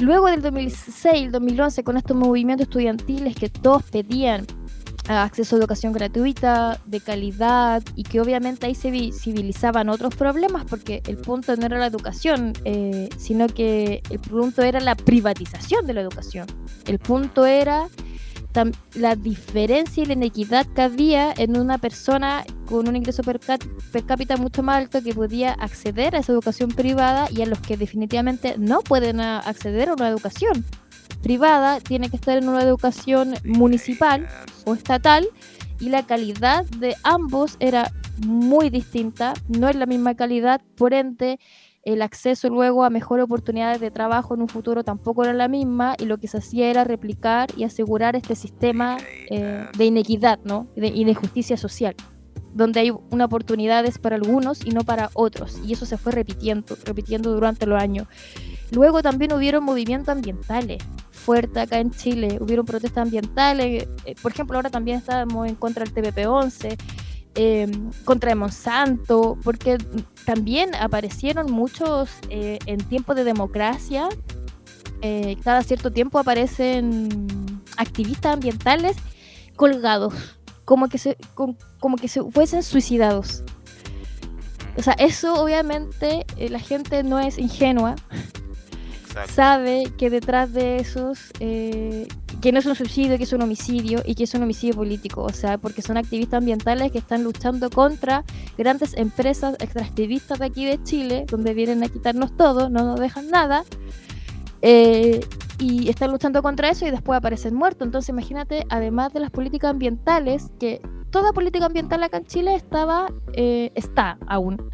[0.00, 4.46] Luego del 2006, 2011, con estos movimientos estudiantiles que todos pedían
[5.08, 11.02] acceso a educación gratuita, de calidad, y que obviamente ahí se visibilizaban otros problemas, porque
[11.06, 15.94] el punto no era la educación, eh, sino que el punto era la privatización de
[15.94, 16.46] la educación.
[16.86, 17.88] El punto era
[18.94, 23.38] la diferencia y la inequidad que había en una persona con un ingreso per,
[24.04, 27.76] cápita mucho más alto que podía acceder a esa educación privada y a los que
[27.76, 30.64] definitivamente no pueden acceder a una educación
[31.22, 34.28] privada, tiene que estar en una educación municipal
[34.64, 35.28] o estatal
[35.80, 37.92] y la calidad de ambos era
[38.26, 41.38] muy distinta, no es la misma calidad, por ende
[41.84, 45.94] el acceso luego a mejores oportunidades de trabajo en un futuro tampoco era la misma
[45.98, 48.98] y lo que se hacía era replicar y asegurar este sistema
[49.30, 50.66] eh, de inequidad ¿no?
[50.76, 51.94] y de justicia social,
[52.52, 55.60] donde hay una oportunidades para algunos y no para otros.
[55.64, 58.06] Y eso se fue repitiendo, repitiendo durante los años.
[58.70, 64.56] Luego también hubieron movimientos ambientales fuertes acá en Chile, hubieron protestas ambientales, eh, por ejemplo
[64.56, 66.76] ahora también estábamos en contra del TPP-11,
[67.34, 67.70] eh,
[68.04, 69.78] contra Monsanto, porque
[70.24, 74.08] también aparecieron muchos eh, en tiempos de democracia.
[75.02, 77.28] Eh, cada cierto tiempo aparecen
[77.76, 78.96] activistas ambientales
[79.54, 80.14] colgados,
[80.64, 83.44] como que se, como, que se fuesen suicidados.
[84.76, 87.94] O sea, eso obviamente eh, la gente no es ingenua.
[89.26, 91.30] Sabe que detrás de esos
[92.40, 95.22] que no es un suicidio, que es un homicidio y que es un homicidio político,
[95.22, 98.24] o sea, porque son activistas ambientales que están luchando contra
[98.56, 103.30] grandes empresas extractivistas de aquí de Chile, donde vienen a quitarnos todo, no nos dejan
[103.30, 103.64] nada,
[104.62, 105.20] eh,
[105.58, 107.86] y están luchando contra eso y después aparecen muertos.
[107.86, 113.08] Entonces imagínate, además de las políticas ambientales, que toda política ambiental acá en Chile estaba,
[113.32, 114.70] eh, está aún,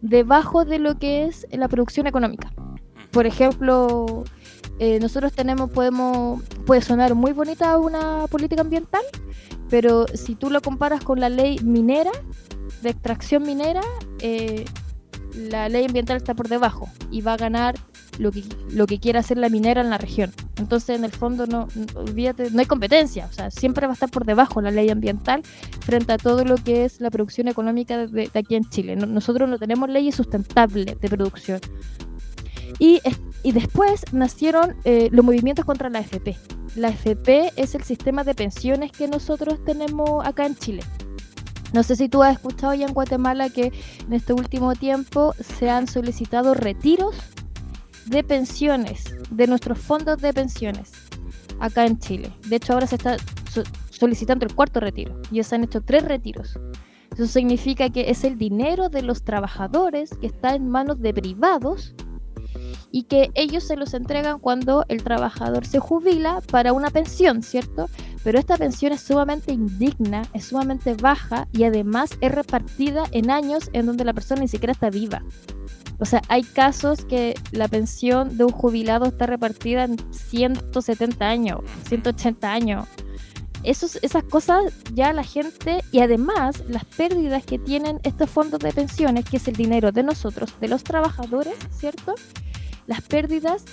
[0.00, 2.52] debajo de lo que es la producción económica.
[3.10, 4.24] Por ejemplo,
[4.78, 9.02] eh, nosotros tenemos, podemos, puede sonar muy bonita una política ambiental,
[9.68, 12.12] pero si tú lo comparas con la ley minera,
[12.82, 13.80] de extracción minera,
[14.20, 14.64] eh,
[15.34, 17.74] la ley ambiental está por debajo y va a ganar
[18.18, 20.32] lo que, lo que quiera hacer la minera en la región.
[20.56, 24.10] Entonces, en el fondo, no, olvídate, no hay competencia, o sea, siempre va a estar
[24.10, 25.42] por debajo la ley ambiental
[25.80, 28.96] frente a todo lo que es la producción económica de, aquí en Chile.
[28.96, 31.60] nosotros no tenemos leyes sustentables de producción.
[32.78, 33.00] Y,
[33.42, 36.36] y después nacieron eh, los movimientos contra la FP.
[36.76, 40.82] La FP es el sistema de pensiones que nosotros tenemos acá en Chile.
[41.72, 43.72] No sé si tú has escuchado ya en Guatemala que
[44.06, 47.14] en este último tiempo se han solicitado retiros
[48.06, 50.92] de pensiones, de nuestros fondos de pensiones,
[51.60, 52.32] acá en Chile.
[52.46, 53.16] De hecho, ahora se está
[53.52, 55.20] so- solicitando el cuarto retiro.
[55.30, 56.58] Ya se han hecho tres retiros.
[57.12, 61.94] Eso significa que es el dinero de los trabajadores que está en manos de privados
[62.90, 67.88] y que ellos se los entregan cuando el trabajador se jubila para una pensión, ¿cierto?
[68.24, 73.70] Pero esta pensión es sumamente indigna, es sumamente baja y además es repartida en años
[73.72, 75.22] en donde la persona ni siquiera está viva.
[76.00, 81.60] O sea, hay casos que la pensión de un jubilado está repartida en 170 años,
[81.88, 82.86] 180 años.
[83.64, 88.72] Esos, esas cosas ya la gente y además las pérdidas que tienen estos fondos de
[88.72, 92.14] pensiones, que es el dinero de nosotros, de los trabajadores, ¿cierto?
[92.86, 93.64] Las pérdidas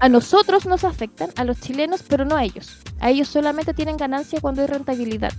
[0.00, 2.78] a nosotros nos afectan, a los chilenos, pero no a ellos.
[3.00, 5.32] A ellos solamente tienen ganancia cuando hay rentabilidad.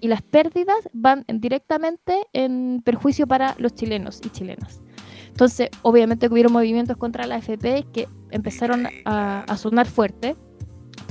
[0.00, 4.80] Y las pérdidas van en- directamente en perjuicio para los chilenos y chilenas.
[5.28, 10.36] Entonces, obviamente hubieron movimientos contra la AFP que empezaron a sonar fuerte.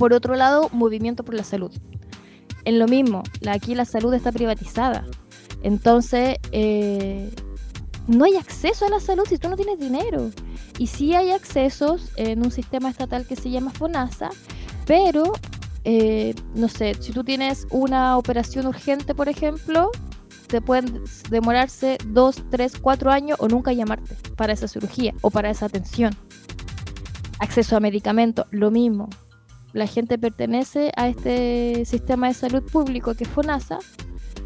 [0.02, 1.70] Por otro lado, movimiento por la salud.
[2.64, 5.06] En lo mismo, aquí la salud está privatizada.
[5.62, 7.30] Entonces, eh,
[8.08, 10.32] no hay acceso a la salud si tú no tienes dinero.
[10.76, 14.30] Y sí hay accesos en un sistema estatal que se llama FONASA,
[14.86, 15.34] pero,
[15.84, 19.92] eh, no sé, si tú tienes una operación urgente, por ejemplo,
[20.48, 25.48] te pueden demorarse dos, tres, cuatro años o nunca llamarte para esa cirugía o para
[25.48, 26.12] esa atención.
[27.38, 29.08] Acceso a medicamentos, lo mismo.
[29.72, 33.78] La gente pertenece a este sistema de salud público que es FONASA,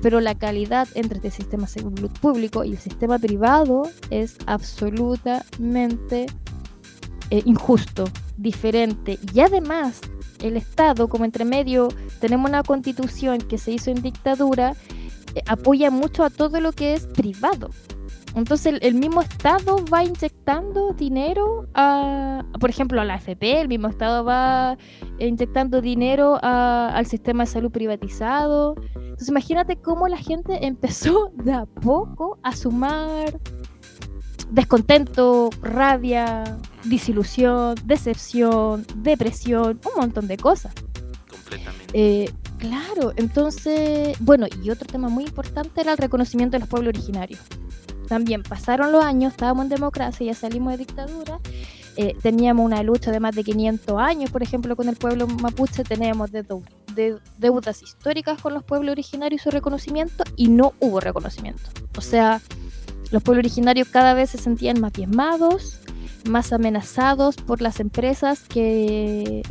[0.02, 6.26] pero la calidad entre este sistema de salud público y el sistema privado es absolutamente
[7.30, 8.04] eh, injusto,
[8.36, 9.18] diferente.
[9.34, 10.00] Y además,
[10.40, 11.88] el Estado, como entre medio,
[12.20, 14.74] tenemos una constitución que se hizo en dictadura,
[15.34, 17.70] eh, apoya mucho a todo lo que es privado.
[18.36, 23.68] Entonces el, el mismo Estado va inyectando dinero a, por ejemplo, a la AFP, el
[23.68, 24.76] mismo Estado va
[25.18, 28.76] inyectando dinero a- al sistema de salud privatizado.
[28.94, 33.40] Entonces imagínate cómo la gente empezó de a poco a sumar
[34.50, 36.44] descontento, rabia,
[36.84, 40.72] disilusión, decepción, depresión, un montón de cosas.
[41.30, 41.84] Completamente.
[41.94, 46.90] Eh, claro, entonces, bueno, y otro tema muy importante era el reconocimiento de los pueblos
[46.90, 47.40] originarios.
[48.08, 51.40] También pasaron los años, estábamos en democracia, ya salimos de dictadura,
[51.96, 55.82] eh, teníamos una lucha de más de 500 años, por ejemplo, con el pueblo mapuche,
[55.82, 56.44] teníamos de-
[56.94, 61.62] de- deudas históricas con los pueblos originarios y su reconocimiento, y no hubo reconocimiento.
[61.96, 62.40] O sea,
[63.10, 65.80] los pueblos originarios cada vez se sentían más diezmados,
[66.28, 69.42] más amenazados por las empresas que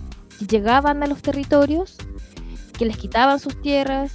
[0.49, 1.97] llegaban a los territorios
[2.77, 4.11] que les quitaban sus tierras,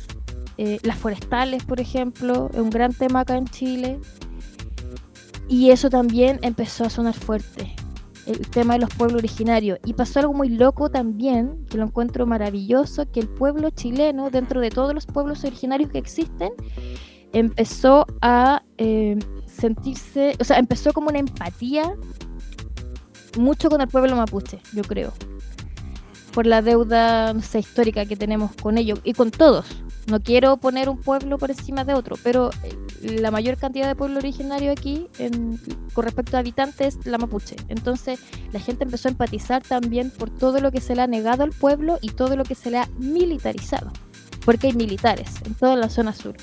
[0.58, 3.98] eh, las forestales, por ejemplo, es un gran tema acá en Chile.
[5.50, 7.74] Y eso también empezó a sonar fuerte,
[8.26, 9.80] el tema de los pueblos originarios.
[9.84, 14.60] Y pasó algo muy loco también, que lo encuentro maravilloso, que el pueblo chileno, dentro
[14.60, 16.52] de todos los pueblos originarios que existen,
[17.32, 21.96] empezó a eh, sentirse, o sea, empezó como una empatía
[23.36, 25.12] mucho con el pueblo mapuche, yo creo
[26.32, 29.66] por la deuda no sé, histórica que tenemos con ellos y con todos.
[30.06, 32.76] No quiero poner un pueblo por encima de otro, pero eh,
[33.20, 35.06] la mayor cantidad de pueblo originario aquí
[35.92, 37.56] con respecto a habitantes es la mapuche.
[37.68, 38.20] Entonces
[38.52, 41.50] la gente empezó a empatizar también por todo lo que se le ha negado al
[41.50, 43.92] pueblo y todo lo que se le ha militarizado,
[44.44, 46.34] porque hay militares en toda la zona sur.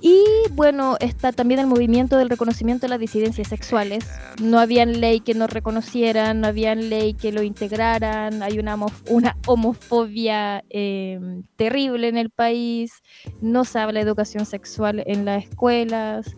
[0.00, 4.08] Y bueno, está también el movimiento del reconocimiento de las disidencias sexuales.
[4.40, 8.76] No habían ley que nos reconocieran, no habían ley que lo integraran, hay una,
[9.08, 11.18] una homofobia eh,
[11.56, 13.02] terrible en el país,
[13.40, 16.36] no se habla de educación sexual en las escuelas.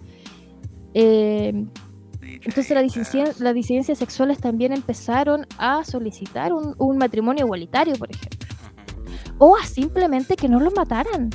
[0.95, 1.67] eh,
[2.43, 8.11] entonces las disidencias, las disidencias sexuales también empezaron a solicitar un, un matrimonio igualitario, por
[8.11, 8.49] ejemplo.
[9.39, 11.31] O a simplemente que no los mataran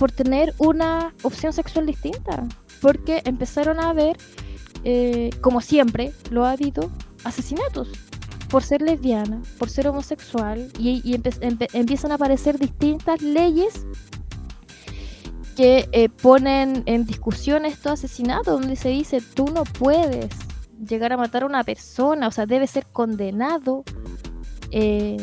[0.00, 2.48] por tener una opción sexual distinta.
[2.80, 4.16] Porque empezaron a haber,
[4.82, 6.90] eh, como siempre lo ha habido,
[7.22, 7.90] asesinatos
[8.48, 11.14] por ser lesbiana, por ser homosexual, y,
[11.72, 13.86] empiezan a aparecer distintas leyes
[15.54, 20.30] que eh, ponen en discusión estos asesinatos, donde se dice, tú no puedes
[20.88, 23.84] llegar a matar a una persona, o sea, debe ser condenado
[24.70, 25.18] eh,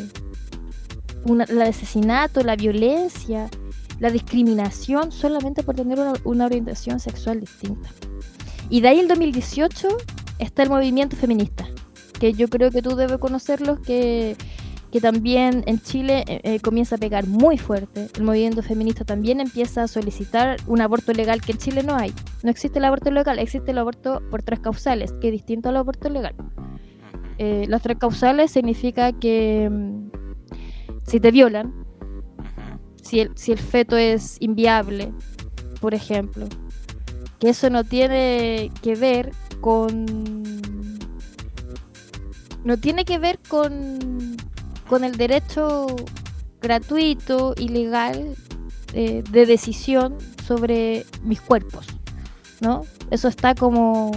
[1.24, 3.50] una- el asesinato, la violencia,
[3.98, 7.88] la discriminación solamente por tener una, una orientación sexual distinta.
[8.70, 9.88] Y de ahí el 2018
[10.38, 11.66] está el movimiento feminista,
[12.20, 14.36] que yo creo que tú debes conocerlos, que
[14.90, 18.08] que también en Chile eh, eh, comienza a pegar muy fuerte.
[18.16, 22.12] El movimiento feminista también empieza a solicitar un aborto legal que en Chile no hay.
[22.42, 25.76] No existe el aborto legal, existe el aborto por tres causales, que es distinto al
[25.76, 26.34] aborto legal.
[27.38, 30.10] Eh, las tres causales significa que mm,
[31.06, 31.72] si te violan,
[33.08, 35.12] si el, si el feto es inviable,
[35.80, 36.46] por ejemplo,
[37.40, 39.32] que eso no tiene que ver
[39.62, 40.04] con...
[42.64, 44.36] No tiene que ver con,
[44.88, 45.86] con el derecho
[46.60, 48.34] gratuito y legal
[48.92, 51.86] eh, de decisión sobre mis cuerpos,
[52.60, 52.82] ¿no?
[53.10, 54.10] Eso está como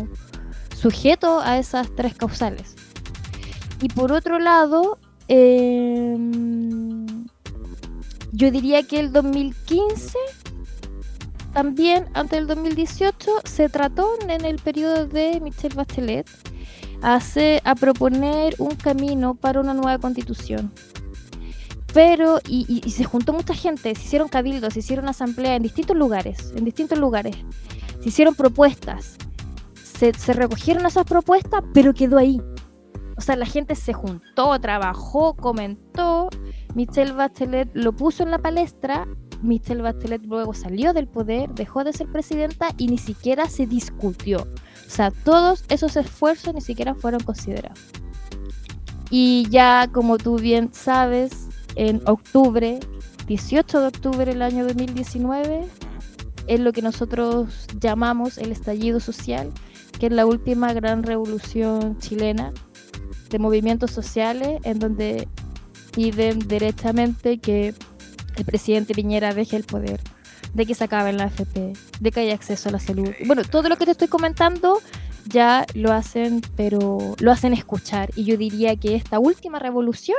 [0.75, 2.75] sujeto a esas tres causales.
[3.81, 7.00] Y por otro lado, em,
[8.31, 10.17] yo diría que el 2015
[11.53, 16.29] también, antes del 2018, se trató en el periodo de Michelle Bachelet
[17.01, 20.71] hace, a proponer un camino para una nueva constitución.
[21.93, 25.97] Pero, y, y se juntó mucha gente, se hicieron cabildos, se hicieron asamblea en distintos
[25.97, 27.35] lugares, en distintos lugares,
[28.01, 29.17] se hicieron propuestas,
[29.75, 32.41] se, se recogieron esas propuestas, pero quedó ahí.
[33.17, 36.29] O sea, la gente se juntó, trabajó, comentó.
[36.75, 39.07] Michelle Bachelet lo puso en la palestra.
[39.41, 44.41] Michelle Bachelet luego salió del poder, dejó de ser presidenta y ni siquiera se discutió.
[44.41, 47.79] O sea, todos esos esfuerzos ni siquiera fueron considerados.
[49.09, 52.79] Y ya, como tú bien sabes, en octubre,
[53.27, 55.65] 18 de octubre del año 2019,
[56.47, 59.51] es lo que nosotros llamamos el estallido social,
[59.99, 62.53] que es la última gran revolución chilena
[63.29, 65.27] de movimientos sociales en donde
[65.91, 67.73] piden derechamente que
[68.37, 69.99] el presidente Piñera deje el poder,
[70.53, 73.09] de que se acabe la AFP, de que haya acceso a la salud.
[73.25, 74.79] Bueno, todo lo que te estoy comentando
[75.27, 78.09] ya lo hacen, pero lo hacen escuchar.
[78.15, 80.17] Y yo diría que esta última revolución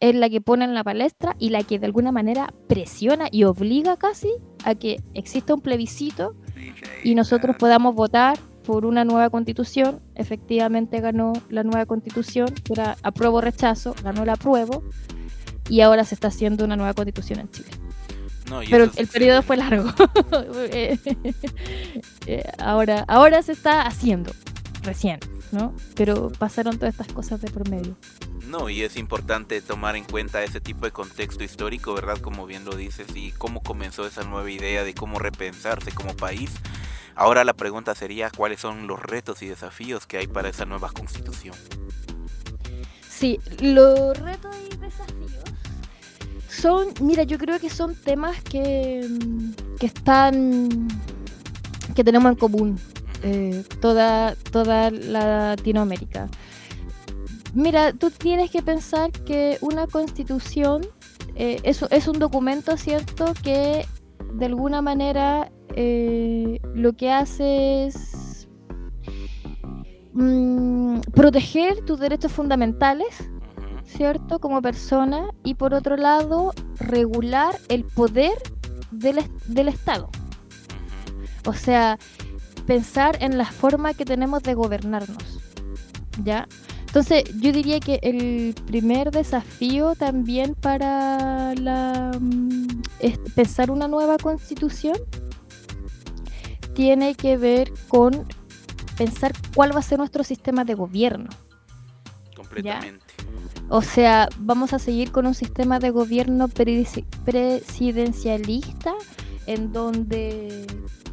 [0.00, 3.44] es la que pone en la palestra y la que de alguna manera presiona y
[3.44, 4.30] obliga casi
[4.64, 6.34] a que exista un plebiscito
[7.02, 10.00] y nosotros podamos votar por una nueva constitución.
[10.14, 14.82] Efectivamente ganó la nueva constitución, era apruebo rechazo, ganó el apruebo
[15.68, 17.68] y ahora se está haciendo una nueva constitución en Chile.
[18.48, 19.90] No, Pero el periodo fue largo.
[20.70, 20.98] Eh,
[22.26, 24.32] eh, ahora, ahora se está haciendo,
[24.82, 25.20] recién,
[25.52, 25.74] ¿no?
[25.94, 27.96] Pero pasaron todas estas cosas de por medio.
[28.48, 32.18] No, y es importante tomar en cuenta ese tipo de contexto histórico, ¿verdad?
[32.18, 36.50] Como bien lo dices, y cómo comenzó esa nueva idea de cómo repensarse como país.
[37.16, 40.90] Ahora la pregunta sería cuáles son los retos y desafíos que hay para esa nueva
[40.90, 41.54] constitución.
[43.08, 45.44] Sí, los retos y desafíos
[46.48, 50.88] son, mira, yo creo que son temas que, mm, que están,
[51.94, 52.80] que tenemos en común
[53.22, 56.28] eh, toda, toda la Latinoamérica.
[57.54, 60.86] Mira, tú tienes que pensar que una constitución
[61.36, 63.86] eh, es, es un documento, ¿cierto?, que
[64.34, 68.48] de alguna manera eh, lo que hace es
[70.12, 73.30] mm, proteger tus derechos fundamentales,
[73.84, 74.40] ¿cierto?
[74.40, 78.34] Como persona, y por otro lado, regular el poder
[78.90, 80.10] del, del Estado.
[81.46, 81.98] O sea,
[82.66, 85.40] pensar en la forma que tenemos de gobernarnos.
[86.22, 86.48] ¿Ya?
[86.94, 92.68] Entonces, yo diría que el primer desafío también para la, mm,
[93.00, 94.96] es pensar una nueva constitución
[96.72, 98.24] tiene que ver con
[98.96, 101.30] pensar cuál va a ser nuestro sistema de gobierno.
[102.36, 103.04] Completamente.
[103.68, 108.94] O sea, vamos a seguir con un sistema de gobierno presi- presidencialista
[109.48, 110.64] en donde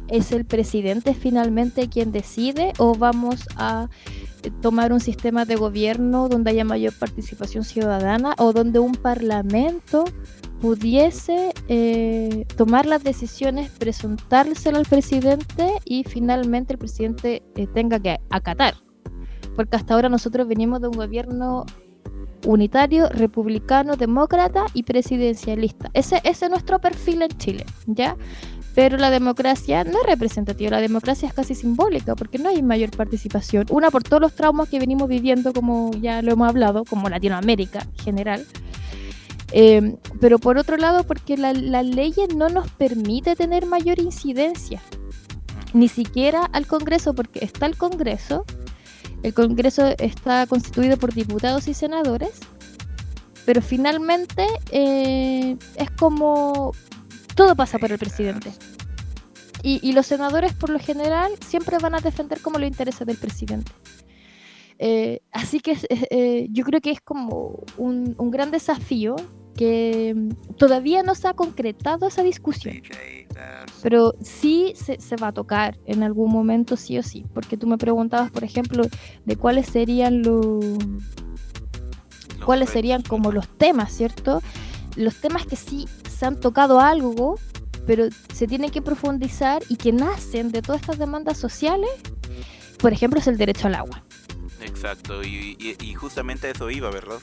[0.08, 3.88] es el presidente finalmente quien decide o vamos a
[4.42, 10.04] eh, tomar un sistema de gobierno donde haya mayor participación ciudadana o donde un parlamento
[10.60, 18.20] pudiese eh, tomar las decisiones, presentárselas al presidente y finalmente el presidente eh, tenga que
[18.30, 18.74] acatar.
[19.56, 21.66] Porque hasta ahora nosotros venimos de un gobierno
[22.46, 25.90] unitario, republicano, demócrata y presidencialista.
[25.94, 28.16] Ese, ese es nuestro perfil en Chile, ¿ya?
[28.74, 32.90] Pero la democracia no es representativa, la democracia es casi simbólica porque no hay mayor
[32.90, 33.66] participación.
[33.70, 37.80] Una por todos los traumas que venimos viviendo, como ya lo hemos hablado, como Latinoamérica
[37.80, 38.46] en general.
[39.52, 44.80] Eh, pero por otro lado, porque la, la ley no nos permite tener mayor incidencia,
[45.74, 48.46] ni siquiera al Congreso, porque está el Congreso,
[49.22, 52.40] el Congreso está constituido por diputados y senadores,
[53.44, 56.72] pero finalmente eh, es como
[57.34, 58.52] todo pasa por el presidente.
[59.62, 63.16] Y, y los senadores por lo general siempre van a defender como los intereses del
[63.16, 63.70] presidente.
[64.84, 65.78] Eh, así que
[66.10, 69.14] eh, yo creo que es como un, gran desafío
[69.56, 72.82] que mm, todavía no se ha concretado esa discusión.
[73.80, 77.24] Pero sí se, se va a tocar en algún momento, sí o sí.
[77.32, 78.82] Porque tú me preguntabas, por ejemplo,
[79.24, 80.64] de cuáles serían los.
[82.44, 84.42] Cuáles serían como los temas, ¿cierto?
[84.96, 87.38] Los temas que sí se han tocado algo,
[87.86, 91.90] pero se tienen que profundizar y que nacen de todas estas demandas sociales.
[92.78, 94.02] Por ejemplo, es el derecho al agua.
[94.60, 97.18] Exacto, y, y- y justamente a eso iba, ¿verdad?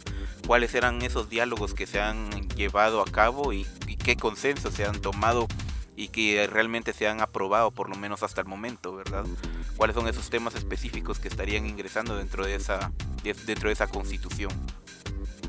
[0.45, 4.83] ¿Cuáles eran esos diálogos que se han llevado a cabo y, y qué consensos se
[4.85, 5.47] han tomado
[5.95, 9.25] y que realmente se han aprobado, por lo menos hasta el momento, ¿verdad?
[9.77, 12.91] ¿Cuáles son esos temas específicos que estarían ingresando dentro de esa,
[13.23, 14.51] de- dentro de esa constitución?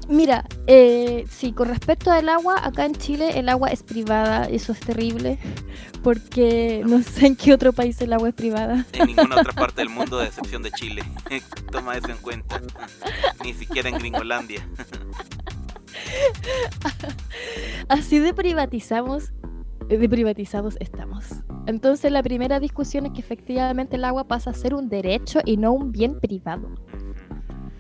[0.09, 4.73] Mira, eh, sí, con respecto al agua, acá en Chile el agua es privada, eso
[4.73, 5.39] es terrible,
[6.03, 8.87] porque no sé en qué otro país el agua es privada.
[8.93, 11.03] En ninguna otra parte del mundo, a excepción de Chile.
[11.71, 12.61] Toma eso en cuenta.
[13.45, 14.67] Ni siquiera en Gringolandia.
[17.89, 19.33] Así de privatizamos,
[19.89, 21.27] de privatizados estamos.
[21.67, 25.57] Entonces la primera discusión es que efectivamente el agua pasa a ser un derecho y
[25.57, 26.69] no un bien privado,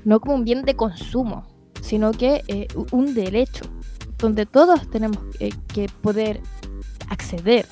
[0.04, 1.59] no como un bien de consumo,
[1.90, 3.64] sino que eh, un derecho
[4.18, 6.40] donde todos tenemos eh, que poder
[7.08, 7.66] acceder.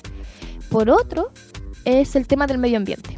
[0.69, 1.31] Por otro,
[1.85, 3.17] es el tema del medio ambiente.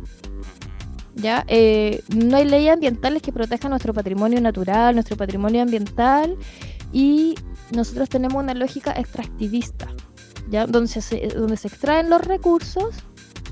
[1.15, 1.43] ¿ya?
[1.47, 6.37] Eh, no hay leyes ambientales que protejan nuestro patrimonio natural, nuestro patrimonio ambiental
[6.93, 7.33] y
[7.71, 9.87] nosotros tenemos una lógica extractivista,
[10.51, 10.67] ¿ya?
[10.67, 12.93] Donde, se, donde se extraen los recursos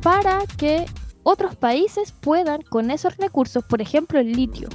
[0.04, 0.86] para que
[1.24, 4.70] otros países puedan con esos recursos, por ejemplo el litio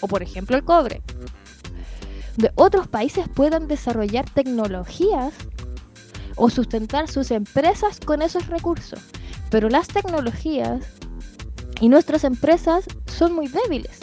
[0.00, 1.02] o por ejemplo el cobre,
[2.36, 5.34] de otros países puedan desarrollar tecnologías
[6.36, 9.00] o sustentar sus empresas con esos recursos.
[9.50, 10.84] Pero las tecnologías
[11.80, 14.00] y nuestras empresas son muy débiles.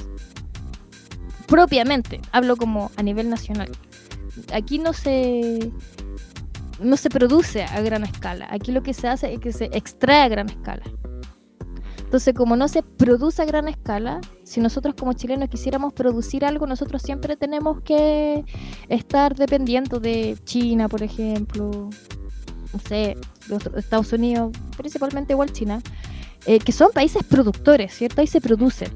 [1.47, 3.71] Propiamente, hablo como a nivel nacional.
[4.53, 5.71] Aquí no se
[6.79, 8.47] no se produce a gran escala.
[8.51, 10.83] Aquí lo que se hace es que se extrae a gran escala.
[11.99, 16.65] Entonces, como no se produce a gran escala, si nosotros como chilenos quisiéramos producir algo,
[16.67, 18.45] nosotros siempre tenemos que
[18.87, 21.89] estar dependiendo de China, por ejemplo,
[22.71, 23.17] no sé,
[23.75, 25.81] Estados Unidos, principalmente igual China,
[26.45, 28.21] eh, que son países productores, ¿cierto?
[28.21, 28.89] Ahí se producen.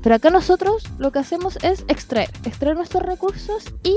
[0.00, 3.96] Pero acá nosotros lo que hacemos es extraer, extraer nuestros recursos y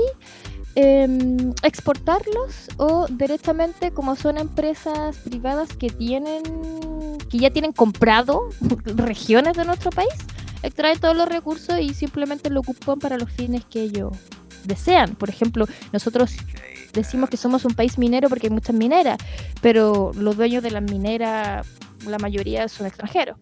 [0.74, 6.42] em, exportarlos o directamente como son empresas privadas que tienen,
[7.30, 8.48] que ya tienen comprado
[8.84, 10.12] regiones de nuestro país,
[10.62, 14.12] extraen todos los recursos y simplemente lo ocupan para los fines que ellos
[14.64, 15.14] desean.
[15.14, 16.36] Por ejemplo, nosotros
[16.92, 19.18] decimos que somos un país minero porque hay muchas mineras,
[19.60, 21.66] pero los dueños de las mineras,
[22.06, 23.38] la mayoría son extranjeros.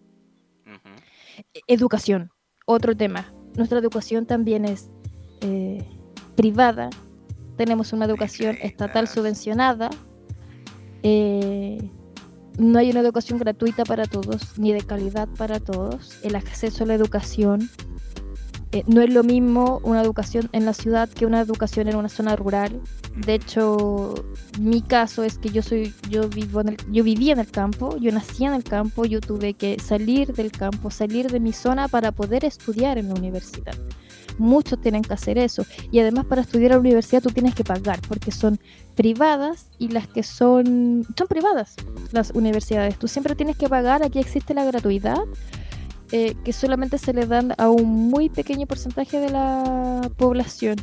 [1.67, 2.31] Educación,
[2.65, 3.31] otro tema.
[3.55, 4.89] Nuestra educación también es
[5.41, 5.85] eh,
[6.35, 6.89] privada.
[7.57, 9.89] Tenemos una educación estatal subvencionada.
[11.03, 11.89] Eh,
[12.57, 16.17] no hay una educación gratuita para todos, ni de calidad para todos.
[16.23, 17.69] El acceso a la educación
[18.73, 22.07] eh, no es lo mismo una educación en la ciudad que una educación en una
[22.07, 22.81] zona rural.
[23.25, 24.15] De hecho,
[24.59, 27.97] mi caso es que yo soy, yo vivo en el, yo viví en el campo,
[27.97, 31.89] yo nací en el campo, yo tuve que salir del campo, salir de mi zona
[31.89, 33.75] para poder estudiar en la universidad.
[34.37, 35.65] Muchos tienen que hacer eso.
[35.91, 38.59] Y además para estudiar en la universidad tú tienes que pagar, porque son
[38.95, 41.75] privadas y las que son, son privadas
[42.11, 42.97] las universidades.
[42.97, 45.19] Tú siempre tienes que pagar, aquí existe la gratuidad,
[46.11, 50.75] eh, que solamente se le dan a un muy pequeño porcentaje de la población.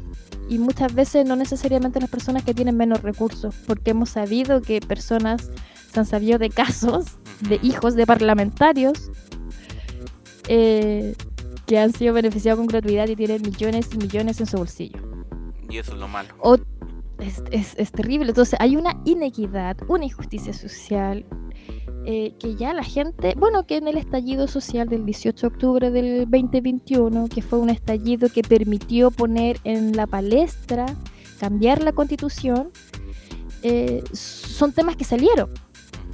[0.48, 4.80] Y muchas veces no necesariamente las personas que tienen menos recursos, porque hemos sabido que
[4.80, 5.50] personas,
[5.92, 7.18] se han sabido de casos
[7.48, 9.10] de hijos de parlamentarios
[10.48, 11.14] eh,
[11.68, 14.98] que han sido beneficiados con gratuidad y tienen millones y millones en su bolsillo.
[15.70, 16.30] Y eso es lo malo.
[16.40, 16.56] O-
[17.20, 18.30] es, es- es terrible.
[18.30, 21.26] Entonces hay una inequidad, una injusticia social,
[22.06, 25.90] eh, que ya la gente, bueno, que en el estallido social del 18 de octubre
[25.90, 30.86] del 2021, que fue un estallido que permitió poner en la palestra,
[31.38, 32.70] cambiar la constitución,
[33.62, 35.50] eh, son temas que salieron.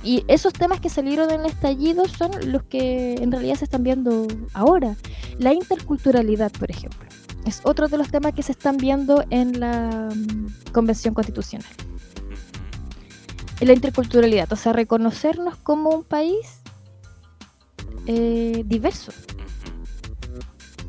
[0.05, 3.83] Y esos temas que salieron en el estallido son los que en realidad se están
[3.83, 4.97] viendo ahora.
[5.39, 7.09] La interculturalidad, por ejemplo,
[7.47, 11.67] es otro de los temas que se están viendo en la mm, Convención Constitucional.
[13.61, 16.61] La interculturalidad, o sea, reconocernos como un país
[18.07, 19.13] eh, diverso,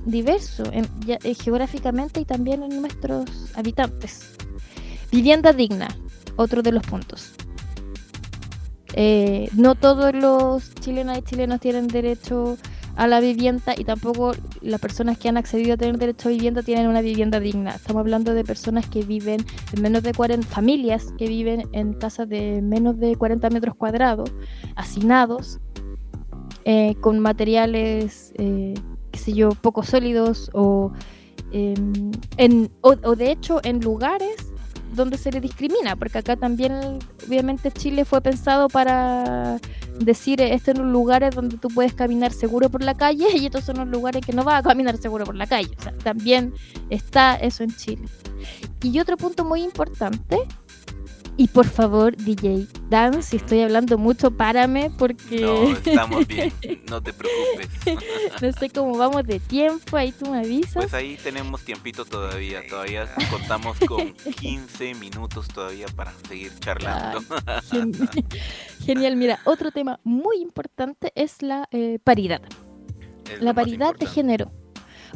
[0.05, 4.31] diverso en- ya- eh, geográficamente y también en nuestros habitantes.
[5.11, 5.87] Vivienda digna,
[6.35, 7.31] otro de los puntos.
[8.97, 12.57] Eh, no todos los chilenas y chilenos tienen derecho
[12.95, 14.31] a la vivienda y tampoco
[14.61, 17.71] las personas que han accedido a tener derecho a vivienda tienen una vivienda digna.
[17.71, 22.29] Estamos hablando de personas que viven en menos de 40, familias que viven en casas
[22.29, 24.31] de menos de 40 metros cuadrados,
[24.77, 25.59] hacinados,
[26.63, 28.75] eh, con materiales, eh,
[29.11, 30.93] qué sé yo, poco sólidos o,
[31.51, 34.54] em, o, o de hecho en lugares
[34.95, 39.59] donde se le discrimina, porque acá también obviamente Chile fue pensado para
[39.99, 43.63] decir estos son los lugares donde tú puedes caminar seguro por la calle y estos
[43.63, 45.71] son los lugares que no vas a caminar seguro por la calle.
[45.77, 46.53] O sea, también
[46.89, 48.07] está eso en Chile.
[48.81, 50.37] Y otro punto muy importante
[51.37, 55.41] y por favor, DJ Dan, si estoy hablando mucho, párame porque...
[55.41, 56.53] No, estamos bien,
[56.87, 57.69] no te preocupes.
[58.41, 60.75] no sé cómo vamos de tiempo, ahí tú me avisas.
[60.75, 67.23] Pues ahí tenemos tiempito todavía, todavía contamos con 15 minutos todavía para seguir charlando.
[67.47, 67.91] Ay,
[68.85, 72.41] genial, mira, otro tema muy importante es la eh, paridad.
[73.31, 74.51] Es la paridad de género.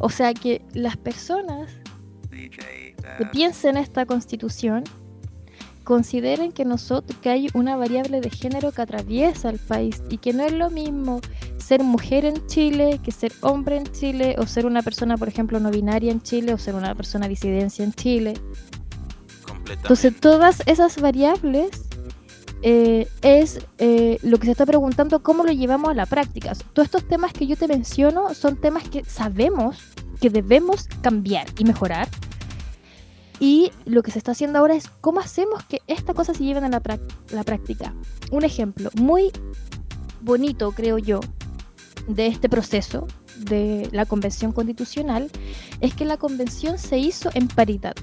[0.00, 1.70] O sea que las personas
[2.30, 3.30] que Dan.
[3.30, 4.82] piensen esta constitución
[5.84, 10.32] consideren que nosotros que hay una variable de género que atraviesa el país y que
[10.32, 11.20] no es lo mismo
[11.58, 15.58] ser mujer en Chile que ser hombre en Chile o ser una persona por ejemplo
[15.60, 18.34] no binaria en Chile o ser una persona disidencia en Chile
[19.70, 21.70] entonces todas esas variables
[22.62, 26.52] eh, es eh, lo que se está preguntando cómo lo llevamos a la práctica.
[26.74, 29.78] Todos estos temas que yo te menciono son temas que sabemos
[30.20, 32.08] que debemos cambiar y mejorar.
[33.40, 36.62] Y lo que se está haciendo ahora es cómo hacemos que estas cosas se lleven
[36.62, 36.82] a la,
[37.30, 37.94] la práctica.
[38.30, 39.32] Un ejemplo muy
[40.20, 41.20] bonito, creo yo,
[42.06, 45.30] de este proceso de la convención constitucional
[45.80, 47.94] es que la convención se hizo en paridad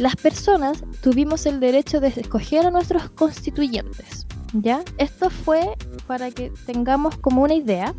[0.00, 4.26] las personas tuvimos el derecho de escoger a nuestros constituyentes.
[4.52, 4.82] ¿Ya?
[4.98, 5.76] Esto fue
[6.08, 7.94] para que tengamos como una idea,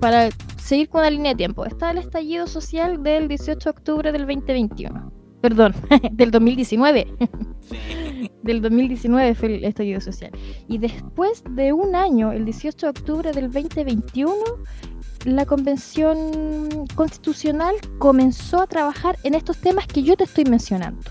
[0.00, 0.28] para
[0.70, 1.66] seguir con la línea de tiempo.
[1.66, 5.12] Está el estallido social del 18 de octubre del 2021.
[5.40, 5.74] Perdón,
[6.12, 7.08] del 2019.
[7.60, 8.30] Sí.
[8.44, 10.30] Del 2019 fue el estallido social.
[10.68, 14.32] Y después de un año, el 18 de octubre del 2021,
[15.24, 21.10] la convención constitucional comenzó a trabajar en estos temas que yo te estoy mencionando.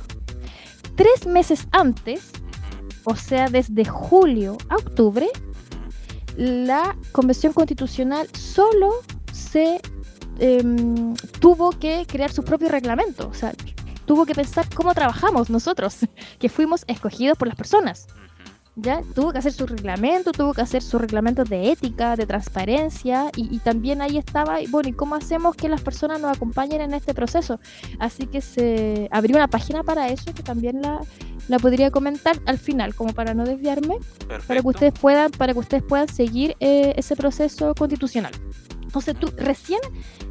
[0.95, 2.32] Tres meses antes,
[3.03, 5.28] o sea, desde julio a octubre,
[6.38, 8.91] la convención constitucional solo
[9.40, 9.82] se
[10.40, 13.28] em, tuvo que crear su propio reglamento.
[13.28, 13.54] O sea,
[14.06, 15.98] tuvo que pensar cómo trabajamos nosotros,
[16.40, 18.08] que fuimos escogidos por las personas.
[18.76, 19.02] ¿ya?
[19.14, 23.54] Tuvo que hacer su reglamento, tuvo que hacer sus reglamentos de ética, de transparencia, y,
[23.54, 26.94] y también ahí estaba, y bueno, ¿y cómo hacemos que las personas nos acompañen en
[26.94, 27.60] este proceso?
[28.00, 31.02] Así que se abrió una página para eso, que también la,
[31.48, 33.98] la podría comentar al final, como para no desviarme,
[34.48, 38.34] para que ustedes puedan, para que ustedes puedan seguir eh, ese proceso constitucional.
[38.90, 39.80] Entonces tú recién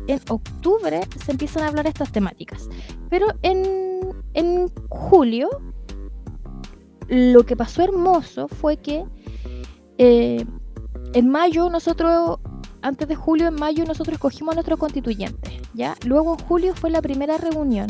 [0.08, 2.68] en octubre se empiezan a hablar estas temáticas,
[3.08, 5.48] pero en, en julio
[7.06, 9.04] lo que pasó hermoso fue que
[9.96, 10.44] eh,
[11.12, 12.40] en mayo nosotros,
[12.82, 15.94] antes de julio, en mayo nosotros escogimos a nuestro constituyente, ¿ya?
[16.04, 17.86] Luego en julio fue la primera reunión.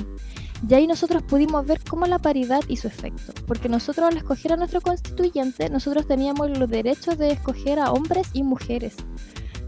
[0.69, 3.33] Y ahí nosotros pudimos ver cómo la paridad hizo efecto.
[3.47, 8.29] Porque nosotros al escoger a nuestro constituyente, nosotros teníamos los derechos de escoger a hombres
[8.35, 8.97] y mujeres.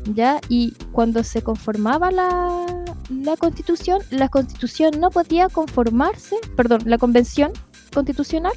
[0.05, 0.41] ¿Ya?
[0.49, 2.67] Y cuando se conformaba la,
[3.11, 7.53] la constitución, la constitución no podía conformarse, perdón, la convención
[7.93, 8.55] constitucional,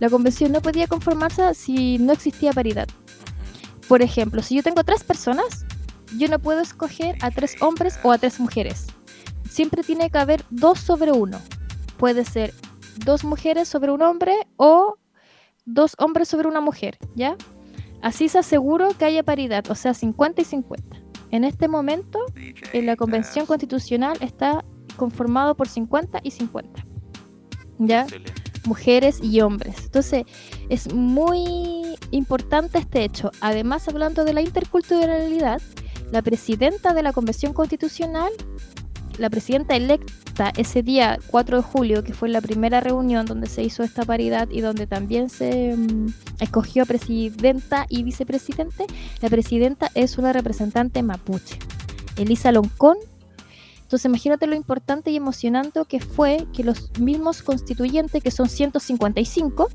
[0.00, 2.88] la convención no podía conformarse si no existía paridad.
[3.88, 5.64] Por ejemplo, si yo tengo tres personas,
[6.16, 8.86] yo no puedo escoger a tres hombres o a tres mujeres.
[9.48, 11.38] Siempre tiene que haber dos sobre uno.
[11.96, 12.52] Puede ser
[13.04, 14.96] dos mujeres sobre un hombre o
[15.64, 17.36] dos hombres sobre una mujer, ¿ya?
[18.04, 21.02] Así se aseguró que haya paridad, o sea, 50 y 50.
[21.30, 22.18] En este momento,
[22.74, 24.62] en la convención constitucional está
[24.96, 26.84] conformado por 50 y 50.
[27.78, 28.02] ¿Ya?
[28.02, 28.42] Excelente.
[28.66, 29.76] mujeres y hombres.
[29.84, 30.24] Entonces,
[30.68, 33.30] es muy importante este hecho.
[33.40, 35.62] Además, hablando de la interculturalidad,
[36.12, 38.32] la presidenta de la Convención Constitucional,
[39.18, 43.62] la presidenta electa ese día 4 de julio, que fue la primera reunión donde se
[43.62, 46.06] hizo esta paridad y donde también se mm,
[46.40, 48.86] escogió presidenta y vicepresidente,
[49.20, 51.58] la presidenta es una representante mapuche,
[52.16, 52.96] Elisa Loncón.
[53.82, 59.68] Entonces imagínate lo importante y emocionante que fue que los mismos constituyentes, que son 155,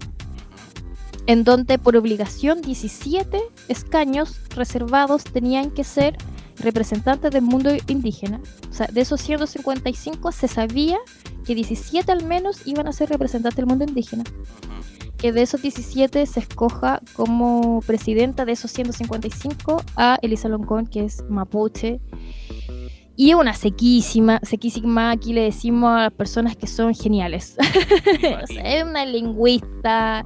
[1.27, 6.17] en donde por obligación 17 escaños reservados tenían que ser
[6.59, 8.41] representantes del mundo indígena.
[8.69, 10.97] O sea, de esos 155 se sabía
[11.45, 14.23] que 17 al menos iban a ser representantes del mundo indígena.
[15.17, 21.03] Que de esos 17 se escoja como presidenta de esos 155 a Elisa Loncón, que
[21.05, 21.99] es mapuche.
[23.17, 27.57] Y una sequísima, sequísima, aquí le decimos a las personas que son geniales.
[28.63, 30.25] Es una lingüista,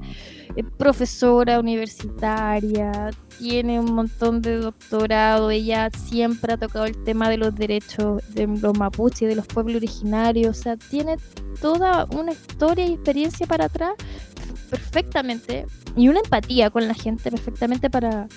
[0.56, 7.38] es profesora universitaria, tiene un montón de doctorado, ella siempre ha tocado el tema de
[7.38, 11.16] los derechos de los mapuches y de los pueblos originarios, o sea, tiene
[11.60, 13.94] toda una historia y experiencia para atrás
[14.70, 18.28] perfectamente y una empatía con la gente perfectamente para,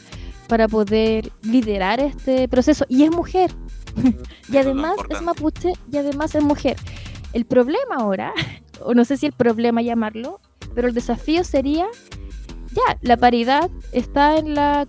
[0.48, 2.86] para poder liderar este proceso.
[2.90, 3.52] Y es mujer.
[4.52, 6.78] y además es mapuche y además es mujer.
[7.34, 8.34] El problema ahora,
[8.82, 10.40] o no sé si el problema llamarlo,
[10.78, 11.88] pero el desafío sería,
[12.72, 14.88] ya, la paridad está en la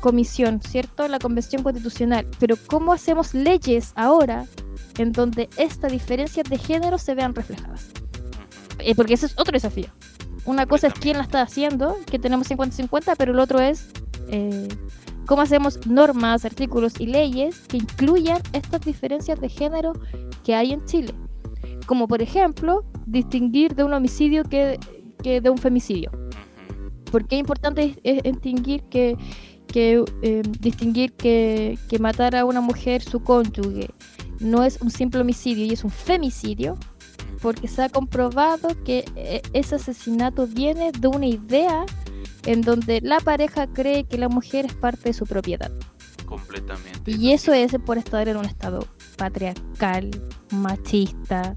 [0.00, 1.06] comisión, ¿cierto?
[1.08, 4.46] La convención constitucional, pero ¿cómo hacemos leyes ahora
[4.96, 7.88] en donde estas diferencias de género se vean reflejadas?
[8.78, 9.88] Eh, porque ese es otro desafío.
[10.46, 13.90] Una cosa es quién la está haciendo, que tenemos 50-50, pero el otro es
[14.28, 14.68] eh,
[15.26, 19.92] cómo hacemos normas, artículos y leyes que incluyan estas diferencias de género
[20.44, 21.12] que hay en Chile.
[21.84, 24.80] Como por ejemplo, distinguir de un homicidio que,
[25.26, 26.10] que de un femicidio.
[26.12, 27.10] Ujú.
[27.10, 29.16] ¿Por qué es importante es- es distinguir que,
[29.66, 33.88] que, eh, distinguir que, que matar a una mujer, su cónyuge,
[34.38, 36.76] no es un simple homicidio y es un femicidio?
[37.42, 41.84] Porque se ha comprobado que eh, ese asesinato viene de una idea
[42.44, 45.72] en donde la pareja cree que la mujer es parte de su propiedad.
[46.24, 47.10] Completamente.
[47.10, 50.10] Y eso es por estar en un estado patriarcal,
[50.50, 51.56] machista,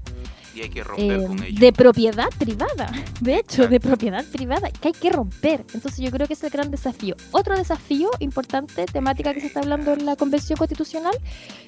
[0.54, 1.60] Y hay que romper eh, con ello.
[1.60, 2.90] de propiedad privada,
[3.20, 3.88] de hecho, de Exacto.
[3.88, 5.64] propiedad privada, que hay que romper.
[5.74, 7.14] Entonces yo creo que es el gran desafío.
[7.30, 11.14] Otro desafío importante, temática que se está hablando en la Convención Constitucional,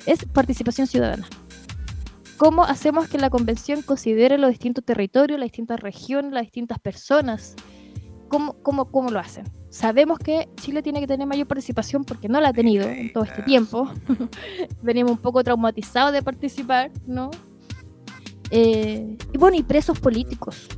[0.06, 1.28] es participación ciudadana.
[2.36, 7.54] ¿Cómo hacemos que la Convención considere los distintos territorios, las distintas regiones, las distintas personas?
[8.26, 9.44] ¿Cómo, cómo, cómo lo hacen?
[9.70, 13.24] Sabemos que Chile tiene que tener mayor participación porque no la ha tenido en todo
[13.24, 13.92] este tiempo.
[14.82, 17.30] Venimos un poco traumatizados de participar, ¿no?
[18.54, 20.68] Eh, y bueno, y presos políticos.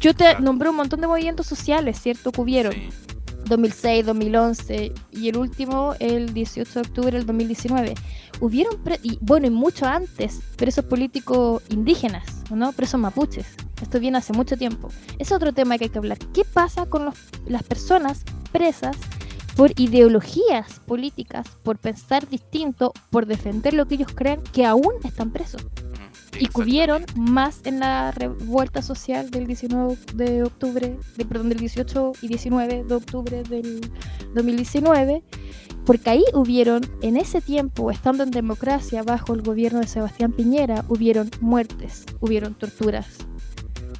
[0.00, 0.40] Yo te Claro.
[0.40, 2.30] nombré un montón de movimientos sociales, ¿cierto?
[2.32, 2.72] Que hubieron.
[2.72, 2.88] Sí.
[3.48, 7.94] 2006, 2011 y el último el 18 de octubre del 2019.
[8.40, 12.72] Hubieron, pre- y bueno, y mucho antes, presos políticos indígenas, ¿no?
[12.72, 13.46] Presos mapuches.
[13.80, 14.88] Esto viene hace mucho tiempo.
[15.20, 16.18] Es otro tema que hay que hablar.
[16.34, 17.14] ¿Qué pasa con los-
[17.46, 18.96] las personas presas
[19.56, 25.30] por ideologías políticas, por pensar distinto, por defender lo que ellos creen, que aún están
[25.30, 25.62] presos?
[25.64, 25.72] Ujú.
[26.38, 27.14] y Exactamente.
[27.16, 32.84] más en la revuelta social del 19 de octubre, de, perdón, del 18 y 19
[32.84, 33.80] de octubre del
[34.34, 35.22] 2019,
[35.86, 40.84] porque ahí hubieron, en ese tiempo, estando en democracia bajo el gobierno de Sebastián Piñera,
[40.88, 43.06] hubieron muertes, hubieron torturas,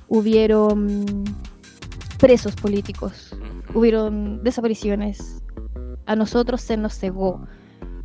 [0.09, 1.25] hubieron
[2.19, 3.35] presos políticos,
[3.73, 5.43] hubieron desapariciones.
[6.07, 7.47] A nosotros se nos cegó.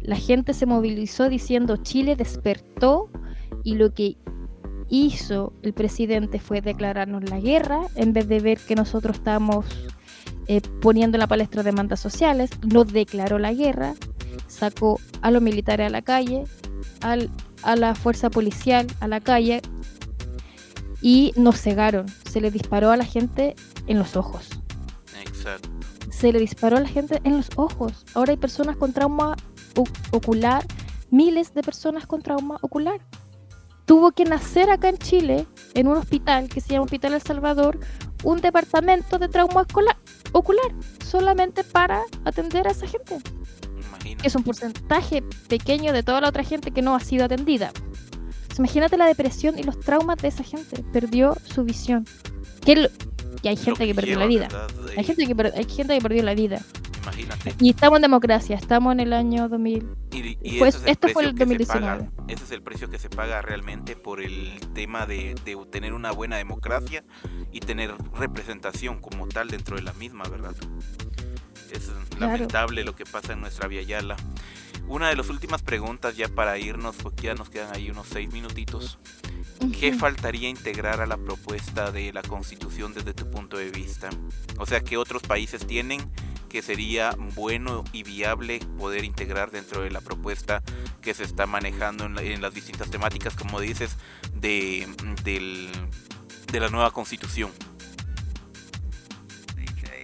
[0.02, 3.10] La gente se movilizó diciendo Chile despertó
[3.64, 4.18] y lo que
[4.90, 9.66] hizo el presidente fue declararnos la guerra en vez de ver que nosotros estamos
[10.48, 12.50] eh, poniendo en la palestra demandas sociales.
[12.68, 13.94] Nos declaró la guerra,
[14.48, 16.44] sacó a los militares a la calle,
[17.02, 17.30] al-
[17.64, 19.62] a la fuerza policial a la calle
[21.02, 22.08] y nos cegaron.
[22.30, 23.56] Se le disparó a la gente
[23.88, 24.50] en los ojos
[25.26, 25.70] Exacto.
[26.22, 28.06] Se le disparó a la gente en los ojos.
[28.14, 29.36] Ahora hay personas con trauma
[30.12, 30.64] ocular,
[31.10, 33.02] miles de personas con trauma ocular.
[33.86, 37.80] Tuvo que nacer acá en Chile, en un hospital que se llama Hospital El Salvador,
[38.24, 39.66] un departamento de trauma
[40.32, 40.72] ocular,
[41.04, 43.18] solamente para atender a esa gente.
[43.88, 44.28] Imagínate.
[44.28, 47.72] Es un porcentaje pequeño de toda la otra gente que no ha sido atendida.
[48.60, 50.84] Imagínate la depresión y los traumas de esa gente.
[50.94, 52.06] Perdió su visión.
[52.64, 52.92] Que
[53.42, 54.48] y hay gente que perdió la vida.
[54.98, 56.62] Hay gente, que hay gente que perdió la vida.
[57.04, 57.56] Imagínate.
[57.60, 59.88] Y estamos en democracia, estamos en el año 2000.
[60.12, 61.98] Y, y ese es esto fue el que se paga.
[61.98, 62.34] 2019.
[62.34, 66.12] Ese es el precio que se paga realmente por el tema de, de tener una
[66.12, 67.04] buena democracia
[67.52, 70.54] y tener representación como tal dentro de la misma, ¿verdad?
[71.72, 72.34] Es Claro.
[72.34, 74.16] lamentable lo que pasa en nuestra Via Yala.
[74.88, 78.32] Una de las últimas preguntas ya para irnos, porque ya nos quedan ahí unos seis
[78.32, 79.00] minutitos.
[79.80, 84.10] ¿Qué faltaría integrar a la propuesta de la constitución desde tu punto de vista?
[84.58, 86.02] O sea, ¿qué otros países tienen
[86.50, 90.62] que sería bueno y viable poder integrar dentro de la propuesta
[91.02, 93.96] que se está manejando en, la- en las distintas temáticas, como dices,
[94.36, 94.88] de,
[95.24, 95.70] del-
[96.52, 97.52] de la nueva constitución?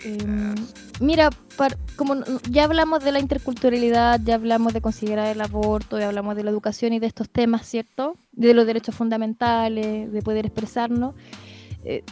[0.04, 0.56] Em,
[1.00, 2.16] mira, par- como
[2.50, 6.52] ya hablamos de la interculturalidad, ya hablamos de considerar el aborto, ya hablamos de la
[6.52, 8.16] educación y de estos temas, ¿cierto?
[8.32, 11.16] De los derechos fundamentales, de poder expresarnos.
[11.84, 12.04] Eh,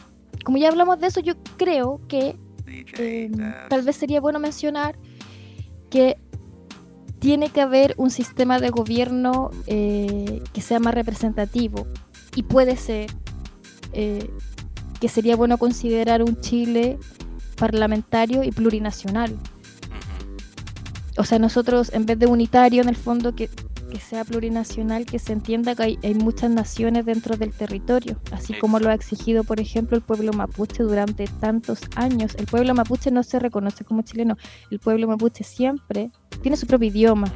[0.43, 2.35] como ya hablamos de eso, yo creo que
[3.25, 3.31] em,
[3.69, 4.95] tal vez sería bueno mencionar
[5.89, 6.17] que
[7.19, 11.87] tiene que haber un sistema de gobierno eh, que sea más representativo
[12.35, 13.09] y puede ser
[13.93, 14.29] eh,
[14.99, 16.99] que sería bueno considerar un Chile
[17.55, 19.37] parlamentario y plurinacional.
[21.17, 23.49] O sea, nosotros en vez de unitario, en el fondo, que,
[23.89, 28.53] que sea plurinacional, que se entienda que hay, hay muchas naciones dentro del territorio, así
[28.53, 32.35] como lo ha exigido, por ejemplo, el pueblo mapuche durante tantos años.
[32.35, 34.37] El pueblo mapuche no se reconoce como chileno,
[34.71, 37.31] el pueblo mapuche siempre tiene su propio idioma.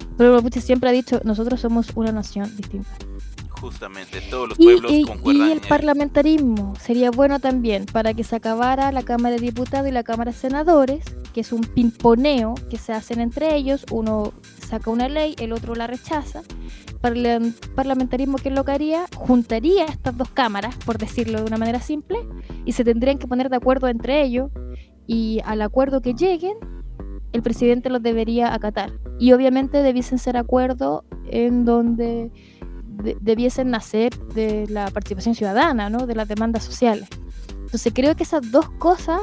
[0.00, 2.88] El pueblo mapuche siempre ha dicho, nosotros somos una nación distinta.
[3.60, 8.12] Justamente, todos los Y, pueblos y- concuerdan y en el parlamentarismo sería bueno también para
[8.14, 11.62] que se acabara la Cámara de Diputados y la Cámara de Senadores, que es un
[11.62, 14.32] pimponeo que se hacen entre ellos, uno
[14.66, 16.42] saca una ley, el otro la rechaza.
[17.00, 17.40] Parla-
[17.74, 19.06] parlamentarismo, ¿qué es lo que haría?
[19.16, 22.18] Juntaría estas dos cámaras, por decirlo de una manera simple,
[22.64, 24.50] y se tendrían que poner de acuerdo entre ellos,
[25.06, 26.56] y al acuerdo que lleguen,
[27.32, 28.92] el presidente los debería acatar.
[29.18, 32.30] Y obviamente debiesen ser acuerdos en donde
[33.02, 36.06] de- debiesen nacer de la participación ciudadana, ¿no?
[36.06, 37.08] de las demandas sociales.
[37.64, 39.20] Entonces creo que esas dos cosas,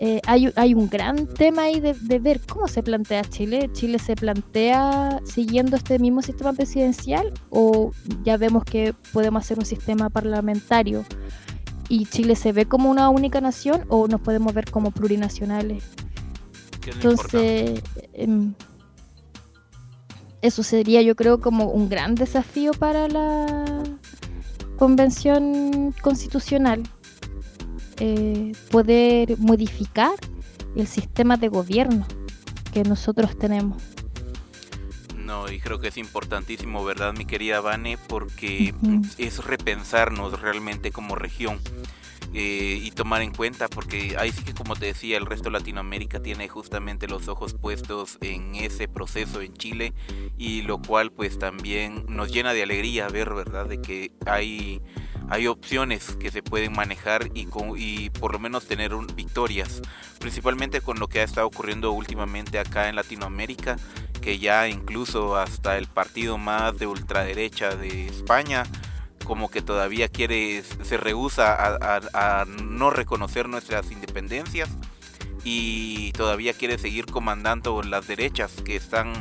[0.00, 3.70] eh, hay, hay un gran tema ahí de, de ver cómo se plantea Chile.
[3.72, 7.92] ¿Chile se plantea siguiendo este mismo sistema presidencial o
[8.24, 11.04] ya vemos que podemos hacer un sistema parlamentario?
[11.88, 15.82] ¿Y Chile se ve como una única nación o nos podemos ver como plurinacionales?
[16.86, 17.82] Entonces,
[18.12, 18.54] em,
[20.42, 23.82] eso sería yo creo como un gran desafío para la
[24.76, 26.82] convención constitucional,
[27.98, 30.14] eh, poder modificar
[30.76, 32.06] el sistema de gobierno
[32.72, 33.82] que nosotros tenemos.
[35.16, 37.98] No, y creo que es importantísimo, ¿verdad, mi querida Vane?
[37.98, 38.74] Porque
[39.18, 41.58] es repensarnos realmente como región
[42.34, 45.52] eh, y tomar en cuenta, porque ahí sí que, como te decía, el resto de
[45.58, 49.92] Latinoamérica tiene justamente los ojos puestos en ese proceso en Chile
[50.36, 53.66] y lo cual pues también nos llena de alegría ver, ¿verdad?
[53.66, 54.82] De que hay,
[55.30, 59.80] hay opciones que se pueden manejar y, con- y por lo menos tener un- victorias,
[60.20, 63.76] principalmente con lo que ha estado ocurriendo últimamente acá en Latinoamérica
[64.20, 68.64] que ya incluso hasta el partido más de ultraderecha de España
[69.28, 71.76] como que todavía quiere, se rehúsa
[72.14, 74.70] a, no reconocer nuestras independencias
[75.44, 79.12] y todavía quiere seguir comandando las derechas que están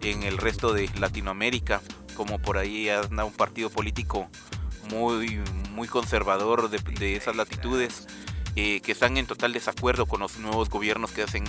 [0.00, 1.82] en el resto de Latinoamérica,
[2.16, 4.30] como por ahí anda un partido político
[4.90, 5.42] muy,
[5.72, 8.08] muy conservador de, de esas latitudes,
[8.56, 11.44] eh, que están en total desacuerdo con los nuevos gobiernos que hacen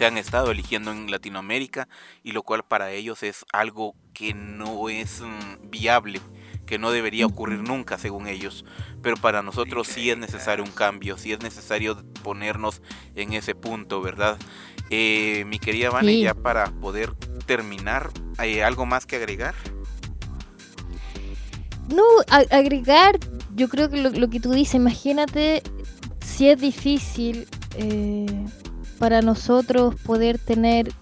[0.00, 1.86] se han estado eligiendo en Latinoamérica
[2.22, 6.22] y lo cual para ellos es algo que no es mm, viable,
[6.70, 8.64] que no debería ocurrir nunca según ellos,
[9.02, 12.80] pero para nosotros sí es necesario un cambio, sí es necesario ponernos
[13.16, 14.38] en ese punto, ¿verdad?
[14.88, 16.20] Eh, mi querida Vane, Sí.
[16.22, 17.12] ya para poder
[17.44, 19.56] terminar, ¿hay algo más que agregar?
[21.92, 23.18] No, agregar,
[23.56, 25.64] yo creo que lo, lo que tú dices, imagínate
[26.24, 28.26] si es difícil eh,
[29.00, 30.92] para nosotros poder tener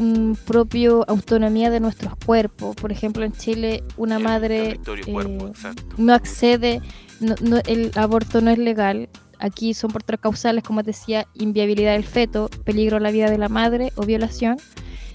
[0.00, 2.74] un propio autonomía de nuestros cuerpos.
[2.74, 5.82] Por ejemplo, en Chile una El madre cuerpo, eh, exacto.
[5.98, 6.80] no accede,
[7.20, 9.08] no- no- el aborto no es legal.
[9.38, 13.30] Aquí son por tres causales, como te decía, inviabilidad del feto, peligro a la vida
[13.30, 14.56] de la madre o violación.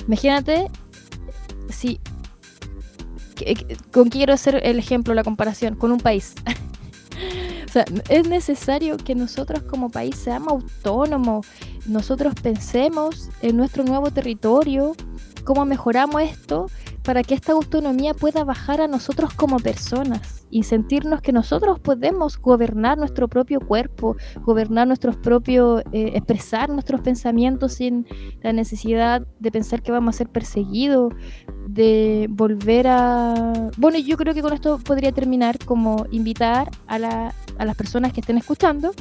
[0.07, 0.67] Imagínate
[1.69, 1.99] si
[3.91, 6.33] con quiero hacer el ejemplo, la comparación, con un país.
[7.65, 11.45] o sea, es necesario que nosotros como país seamos autónomos,
[11.87, 14.93] nosotros pensemos en nuestro nuevo territorio,
[15.43, 16.67] cómo mejoramos esto
[17.03, 22.39] para que esta autonomía pueda bajar a nosotros como personas y sentirnos que nosotros podemos
[22.39, 28.07] gobernar nuestro propio cuerpo, gobernar nuestros propios, eh, expresar nuestros pensamientos sin
[28.41, 31.13] la necesidad de pensar que vamos a ser perseguidos,
[31.67, 33.69] de volver a...
[33.77, 38.13] Bueno, yo creo que con esto podría terminar como invitar a, la- a las personas
[38.13, 38.91] que estén escuchando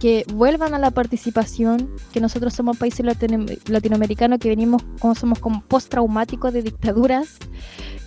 [0.00, 5.38] que vuelvan a la participación, que nosotros somos países latino- latinoamericanos que venimos, como somos
[5.38, 7.38] como postraumáticos de dictaduras,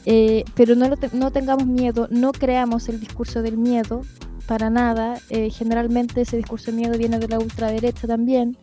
[0.05, 4.01] eh, pero no, lo te- no tengamos miedo, no creamos el discurso del miedo
[4.47, 8.57] para nada, eh, generalmente ese discurso de miedo viene de la ultraderecha también,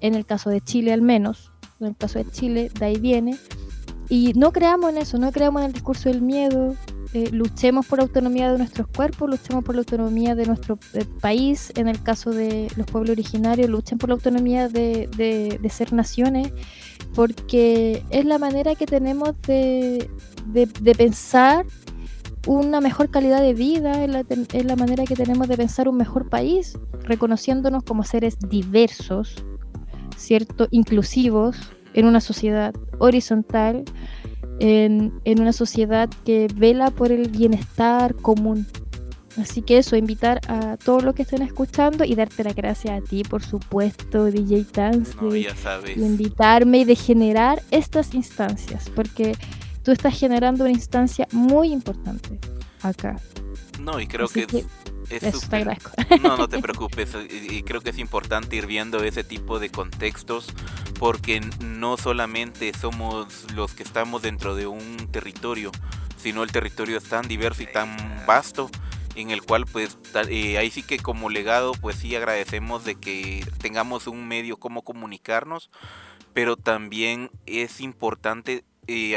[0.00, 3.36] en el caso de Chile al menos, en el caso de Chile, de ahí viene,
[4.08, 6.74] y no creamos en eso, no creamos en el discurso del miedo,
[7.14, 11.04] eh, luchemos por la autonomía de nuestros cuerpos, luchemos por la autonomía de nuestro eh,
[11.20, 15.92] país, en el caso de los pueblos originarios, luchen por la autonomía de, de- ser
[15.92, 16.52] naciones,
[17.14, 20.10] porque es la manera que tenemos de,
[20.46, 21.64] de- pensar
[22.46, 26.78] una mejor calidad de vida, es la manera que tenemos de pensar un mejor país,
[27.02, 29.34] reconociéndonos como seres diversos,
[30.16, 30.68] ¿cierto?
[30.70, 31.56] Inclusivos,
[31.96, 33.84] en una sociedad horizontal,
[34.60, 38.66] en, en una sociedad que vela por el bienestar común.
[39.40, 43.04] Así que eso, invitar a todos los que estén escuchando y darte la gracias a
[43.04, 45.96] ti, por supuesto, DJ Dance, No, de, ya sabes.
[45.96, 49.36] de invitarme y de generar estas instancias, porque
[49.82, 52.38] tú estás generando una instancia muy importante
[52.82, 53.20] acá.
[53.78, 54.64] No, y creo que que
[55.10, 55.90] es Eso te súper- agradezco.
[56.22, 57.10] No, no te preocupes.
[57.30, 60.46] Y y creo que es importante ir viendo ese tipo de contextos
[60.98, 65.70] porque no solamente somos los que estamos dentro de un territorio,
[66.16, 67.96] sino el territorio es tan diverso y tan
[68.26, 68.70] vasto
[69.14, 69.96] en el cual pues
[70.28, 74.82] eh, ahí sí que como legado pues sí agradecemos de que tengamos un medio como
[74.82, 75.70] comunicarnos,
[76.34, 78.64] pero también es importante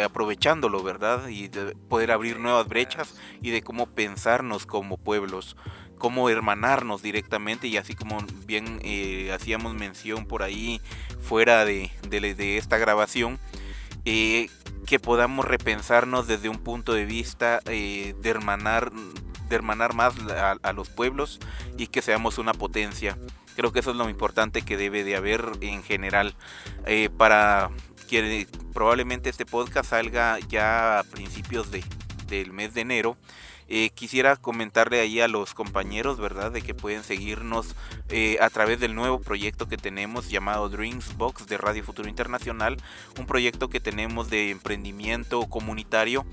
[0.03, 1.28] aprovechándolo, ¿verdad?
[1.28, 5.55] Y de poder abrir nuevas brechas y de cómo pensarnos como pueblos
[5.97, 10.82] cómo hermanarnos directamente y así como bien eh, hacíamos mención por ahí
[11.20, 13.38] fuera de, de- de esta grabación,
[14.05, 14.49] eh,
[14.88, 18.91] que podamos repensarnos desde un punto de vista eh, de hermanar
[19.49, 21.39] de hermanar más a, a los pueblos
[21.78, 23.17] y que seamos una potencia.
[23.57, 26.34] Creo que eso es lo importante que debe de haber en general
[26.86, 27.72] eh, para
[28.10, 31.84] que probablemente este podcast salga ya a principios de,
[32.28, 33.18] del mes de enero.
[33.72, 36.51] Eh, quisiera comentarle ahí a los compañeros, ¿verdad?
[36.51, 37.76] De que pueden seguirnos
[38.10, 42.78] eh, a través del nuevo proyecto que tenemos llamado Dreams Box de Radio Futuro Internacional.
[43.20, 46.26] Un proyecto que tenemos de emprendimiento comunitario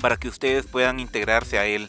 [0.00, 1.88] para que ustedes puedan integrarse a él.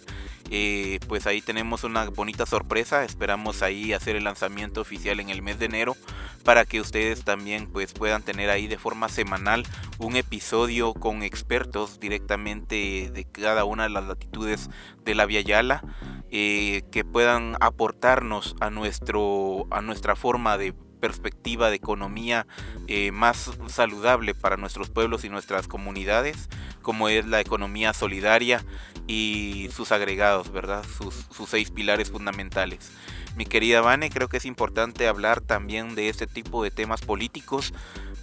[0.53, 3.05] Eh, pues ahí tenemos una bonita sorpresa.
[3.05, 5.95] Esperamos ahí hacer el lanzamiento oficial en el mes de enero
[6.43, 9.65] para que ustedes también pues puedan tener ahí de forma semanal
[9.97, 14.69] un episodio con expertos directamente de cada una de las latitudes
[15.05, 15.83] de la Via Yala
[16.31, 22.47] eh, que puedan aportarnos a nuestro a nuestra forma de perspectiva de economía
[22.87, 26.47] eh, más saludable para nuestros pueblos y nuestras comunidades
[26.81, 28.63] como es la economía solidaria
[29.07, 30.85] y sus agregados, ¿verdad?
[30.97, 32.91] Sus, seis pilares fundamentales.
[33.35, 37.73] Mi querida Vane, creo que es importante hablar también de este tipo de temas políticos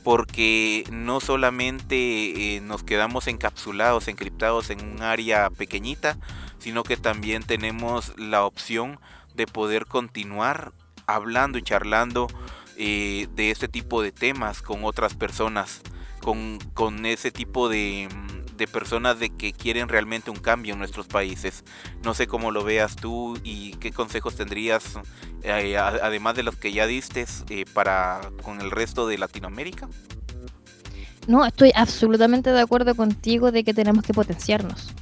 [0.05, 6.19] porque no solamente eh, nos quedamos encapsulados, encriptados en un área pequeñita,
[6.59, 9.01] sino que también tenemos la opción
[9.35, 10.73] de poder continuar
[11.07, 12.29] hablando y charlando
[12.79, 15.81] eh, de este tipo de temas con otras personas,
[16.21, 18.09] con, con ese tipo de,
[18.57, 21.65] de personas de que quieren realmente un cambio en nuestros países.
[22.05, 24.99] No sé cómo lo veas tú y qué consejos tendrías,
[25.43, 29.89] eh, además de los que ya diste, eh, para con el resto de Latinoamérica.
[31.27, 34.95] No, estoy absolutamente de acuerdo contigo de que tenemos que potenciarnos.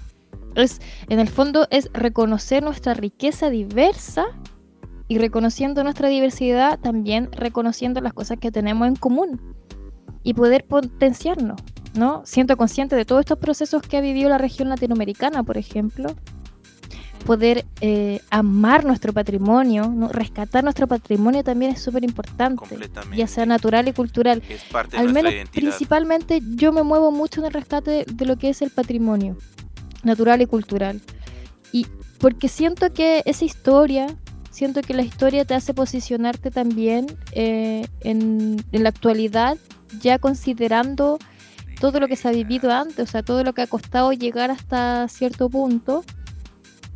[0.54, 4.26] Es, en el fondo es reconocer nuestra riqueza diversa
[5.08, 9.40] y reconociendo nuestra diversidad también reconociendo las cosas que tenemos en común
[10.22, 11.60] y poder potenciarnos,
[11.94, 12.22] ¿no?
[12.24, 16.14] Siento consciente de todos estos procesos que ha vivido la región latinoamericana, por ejemplo,
[17.26, 20.08] poder eh, amar nuestro patrimonio, ¿no?
[20.08, 22.64] rescatar nuestro patrimonio también es súper importante,
[23.14, 24.42] ya sea natural y cultural.
[24.48, 25.62] Es parte de Al nuestra menos identidad.
[25.62, 29.36] principalmente yo me muevo mucho en el rescate de lo que es el patrimonio
[30.04, 31.02] natural y cultural.
[31.72, 31.86] Y
[32.18, 34.06] porque siento que esa historia,
[34.56, 39.58] siento que la historia te hace posicionarte también eh, en, la actualidad,
[40.00, 41.18] ya considerando
[41.78, 44.50] todo lo que se ha vivido antes, o sea, todo lo que ha costado llegar
[44.50, 46.04] hasta cierto punto.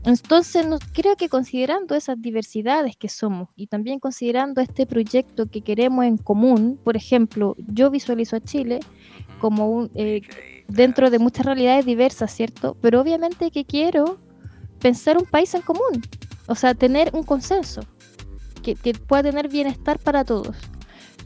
[0.04, 6.06] Entonces, creo que considerando esas diversidades que somos y también considerando este proyecto que queremos
[6.06, 8.80] en común, por ejemplo, yo visualizo a Chile
[9.38, 10.22] como un, eh,
[10.66, 12.78] dentro de muchas realidades diversas, ¿cierto?
[12.80, 14.16] Pero obviamente que quiero
[14.80, 16.00] pensar un país en común,
[16.50, 17.82] o sea, tener un consenso
[18.62, 20.56] que, que pueda tener bienestar para todos.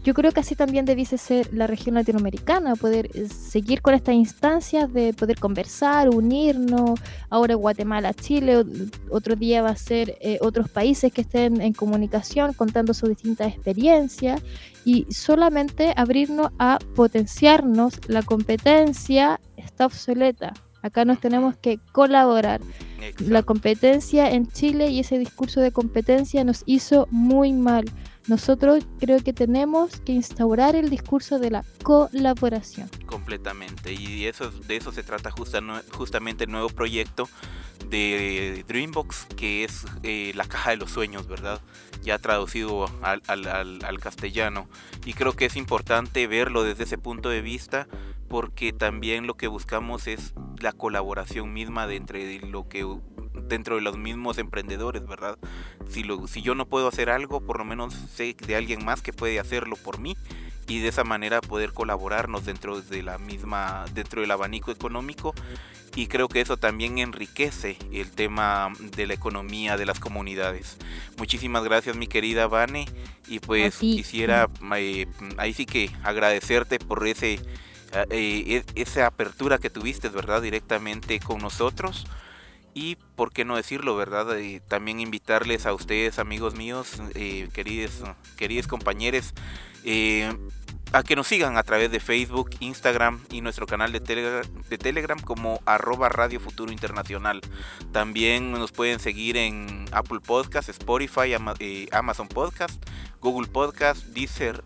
[0.05, 4.15] Yo creo que así también debiese ser la región latinoamericana, poder eh, seguir con estas
[4.15, 7.01] instancias de poder conversar, unirnos.
[7.31, 8.67] Ahora Guatemala, Chile,
[9.09, 13.49] otro día va a ser eh, otros países que estén en comunicación contando sus distintas
[13.49, 14.43] experiencias
[14.85, 17.99] y solamente abrirnos a potenciarnos.
[18.07, 20.53] La competencia está obsoleta.
[20.85, 22.61] Acá nos tenemos que colaborar.
[23.19, 27.87] La competencia en Chile y ese discurso de competencia nos hizo muy mal.
[28.27, 32.89] Nosotros creo que tenemos que instaurar el discurso de la colaboración.
[33.07, 33.93] Completamente.
[33.95, 35.63] Y eso, de eso se trata justa-
[35.93, 37.29] justamente el nuevo proyecto
[37.91, 41.61] de Dreambox, que es eh, la caja de los sueños, ¿verdad?
[42.03, 44.69] Ya traducido al, al- al- al castellano.
[45.05, 47.87] Y creo que es importante verlo desde ese punto de vista
[48.35, 52.85] porque también lo que buscamos es la colaboración misma de entre lo que
[53.49, 55.39] dentro de los mismos emprendedores, ¿verdad?
[55.89, 59.03] Si, lo, si yo no puedo hacer algo, por lo menos sé de alguien más
[59.03, 60.17] que puede hacerlo por mí
[60.67, 65.33] y de esa manera poder colaborarnos dentro de la misma dentro del abanico económico
[65.95, 70.77] y creo que eso también enriquece el tema de la economía de las comunidades.
[71.19, 72.87] Muchísimas gracias mi querida Vane
[73.29, 75.07] y pues quisiera eh,
[75.37, 77.39] ahí sí que agradecerte por ese
[78.11, 80.43] e, esa apertura que tuviste, ¿verdad?
[80.43, 82.07] Directamente con nosotros
[82.75, 84.27] y por qué no decirlo, ¿verdad?
[84.69, 88.03] También invitarles a ustedes, amigos míos, eh, queridos,
[88.37, 89.33] queridos compañeros,
[89.85, 90.33] eh,
[90.95, 93.99] a que nos sigan a través de Facebook, Instagram y nuestro canal de,
[94.79, 97.41] Telegram como arroba Radio Futuro Internacional.
[97.91, 101.35] También nos pueden seguir en Apple Podcast, Spotify,
[101.91, 102.81] Amazon Podcast,
[103.21, 104.63] Google Podcast, Deezer,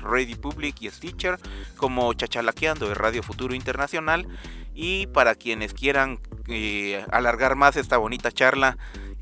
[0.00, 1.40] Radio Public y Stitcher
[1.76, 4.28] como Chachalaqueando de Radio Futuro Internacional.
[4.76, 8.78] Y para quienes quieran eh, alargar más esta bonita charla,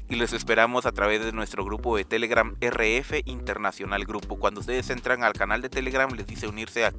[0.09, 4.39] y les esperamos a través de nuestro grupo de Telegram RF Internacional Grupo.
[4.39, 6.93] Cuando ustedes entran al canal de Telegram les dice unirse a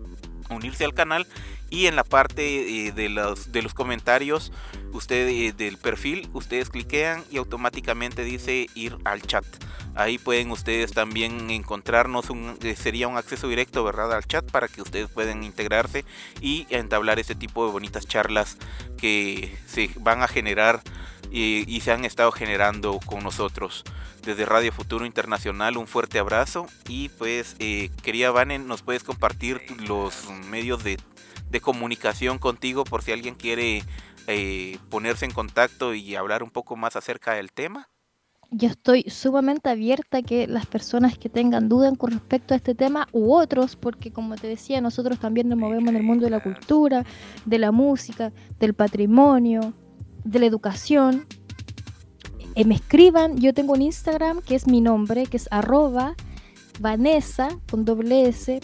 [0.49, 1.27] unirse al canal
[1.69, 4.51] y en la parte eh, de, los, de los comentarios
[4.93, 9.45] ustedes eh, del perfil ustedes cliquean y automáticamente dice ir al chat
[9.95, 12.27] ahí pueden ustedes también encontrarnos
[12.61, 16.05] eh, sería un acceso directo verdad al chat para que ustedes puedan integrarse
[16.39, 18.57] y entablar ese tipo de bonitas charlas
[18.97, 20.81] que se van a generar
[21.31, 23.83] y, se han estado generando con nosotros
[24.23, 25.77] desde Radio Futuro Internacional.
[25.77, 30.97] Un fuerte abrazo y pues eh, quería Vane, nos puedes compartir los medios de,
[31.61, 33.83] comunicación contigo por si alguien quiere
[34.27, 37.89] eh, ponerse en contacto y hablar un poco más acerca del tema.
[38.49, 42.75] Yo estoy sumamente abierta a que las personas que tengan dudas con respecto a este
[42.75, 46.31] tema u otros, porque como te decía, nosotros también nos movemos en el mundo de
[46.31, 47.03] la cultura,
[47.45, 49.73] de la música, del patrimonio,
[50.27, 51.25] de la educación,
[52.55, 53.37] eh, me escriban.
[53.37, 56.15] Yo tengo un Instagram que es mi nombre, que es arroba
[56.79, 58.59] Vanessa con doble S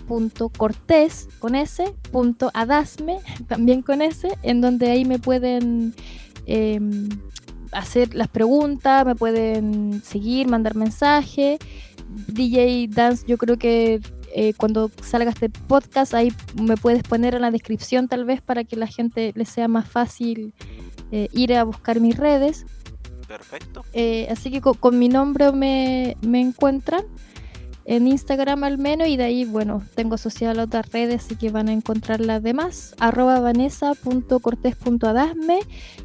[0.57, 1.95] Cortés con S
[3.47, 5.95] también con S en donde ahí me pueden
[6.45, 7.09] em,
[7.71, 11.57] hacer las preguntas, me pueden seguir, mandar mensaje.
[12.27, 13.99] DJ Dance, yo creo que
[14.35, 18.63] eh, cuando salga este podcast ahí me puedes poner en la descripción tal vez para
[18.63, 20.53] que la gente le sea más fácil
[21.11, 22.65] eh, ir a buscar mis redes.
[23.27, 23.85] Perfecto.
[23.93, 27.03] Eh, así que con, mi nombre me, me, encuentran
[27.85, 31.51] en Instagram al menos y de ahí, bueno, tengo asociadas las otras redes, así que
[31.51, 32.95] van a encontrar las demás.
[32.99, 35.59] Arroba vanessa.cortés.adasme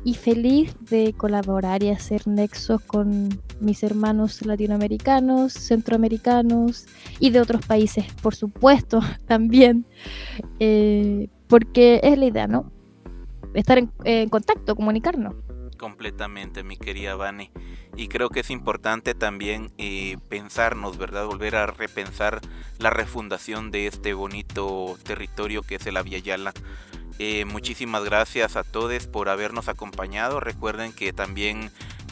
[0.05, 6.87] y feliz de colaborar y hacer nexos con mis hermanos latinoamericanos, centroamericanos
[7.21, 9.87] y de otros países, por supuesto, también,
[10.61, 12.73] eh, porque es la idea, ¿no?
[13.55, 15.35] estar en, contacto, comunicarnos.
[15.79, 17.51] Completamente, mi querida Vane.
[17.97, 21.27] Y creo que es importante también eh, pensarnos, ¿verdad?
[21.27, 22.41] Volver a repensar
[22.79, 26.53] la refundación de este bonito territorio que es el Aviala.
[27.19, 30.41] Eh, muchísimas gracias a todos por habernos acompañado.
[30.41, 31.71] Recuerden que también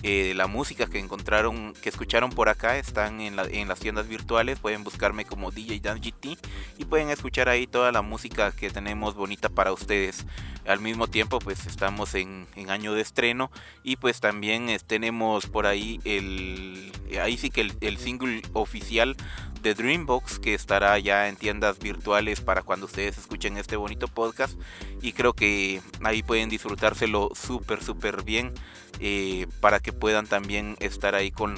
[0.09, 4.61] eh, la música que encontraron, que escucharon por acá están en, las tiendas virtuales.
[4.61, 6.39] Pueden buscarme como DJ Dan GT
[6.79, 10.25] y pueden escuchar ahí toda la música que tenemos bonita para ustedes.
[10.65, 13.51] Al mismo tiempo, pues estamos en, año de estreno
[13.83, 19.17] y pues también tenemos por ahí el, ahí sí que el single oficial
[19.63, 24.59] de Dreambox que estará ya en tiendas virtuales para cuando ustedes escuchen este bonito podcast
[25.03, 28.53] y creo que ahí pueden disfrutárselo súper súper bien
[29.01, 31.57] eh, para que puedan también estar ahí con,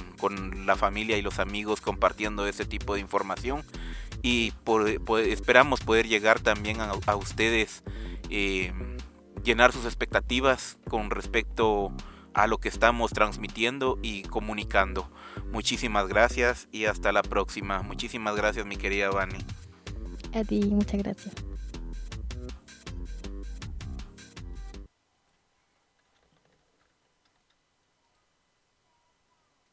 [0.65, 3.63] la familia y los amigos compartiendo ese tipo de información
[4.21, 4.53] y
[5.27, 7.83] esperamos poder llegar también a, ustedes
[8.29, 8.73] eh,
[9.43, 11.93] llenar sus expectativas con respecto
[12.33, 15.09] a lo que estamos transmitiendo y comunicando.
[15.51, 17.81] Muchísimas gracias y hasta la próxima.
[17.81, 19.39] Muchísimas gracias mi querida Vani.
[20.33, 21.33] A ti, muchas gracias.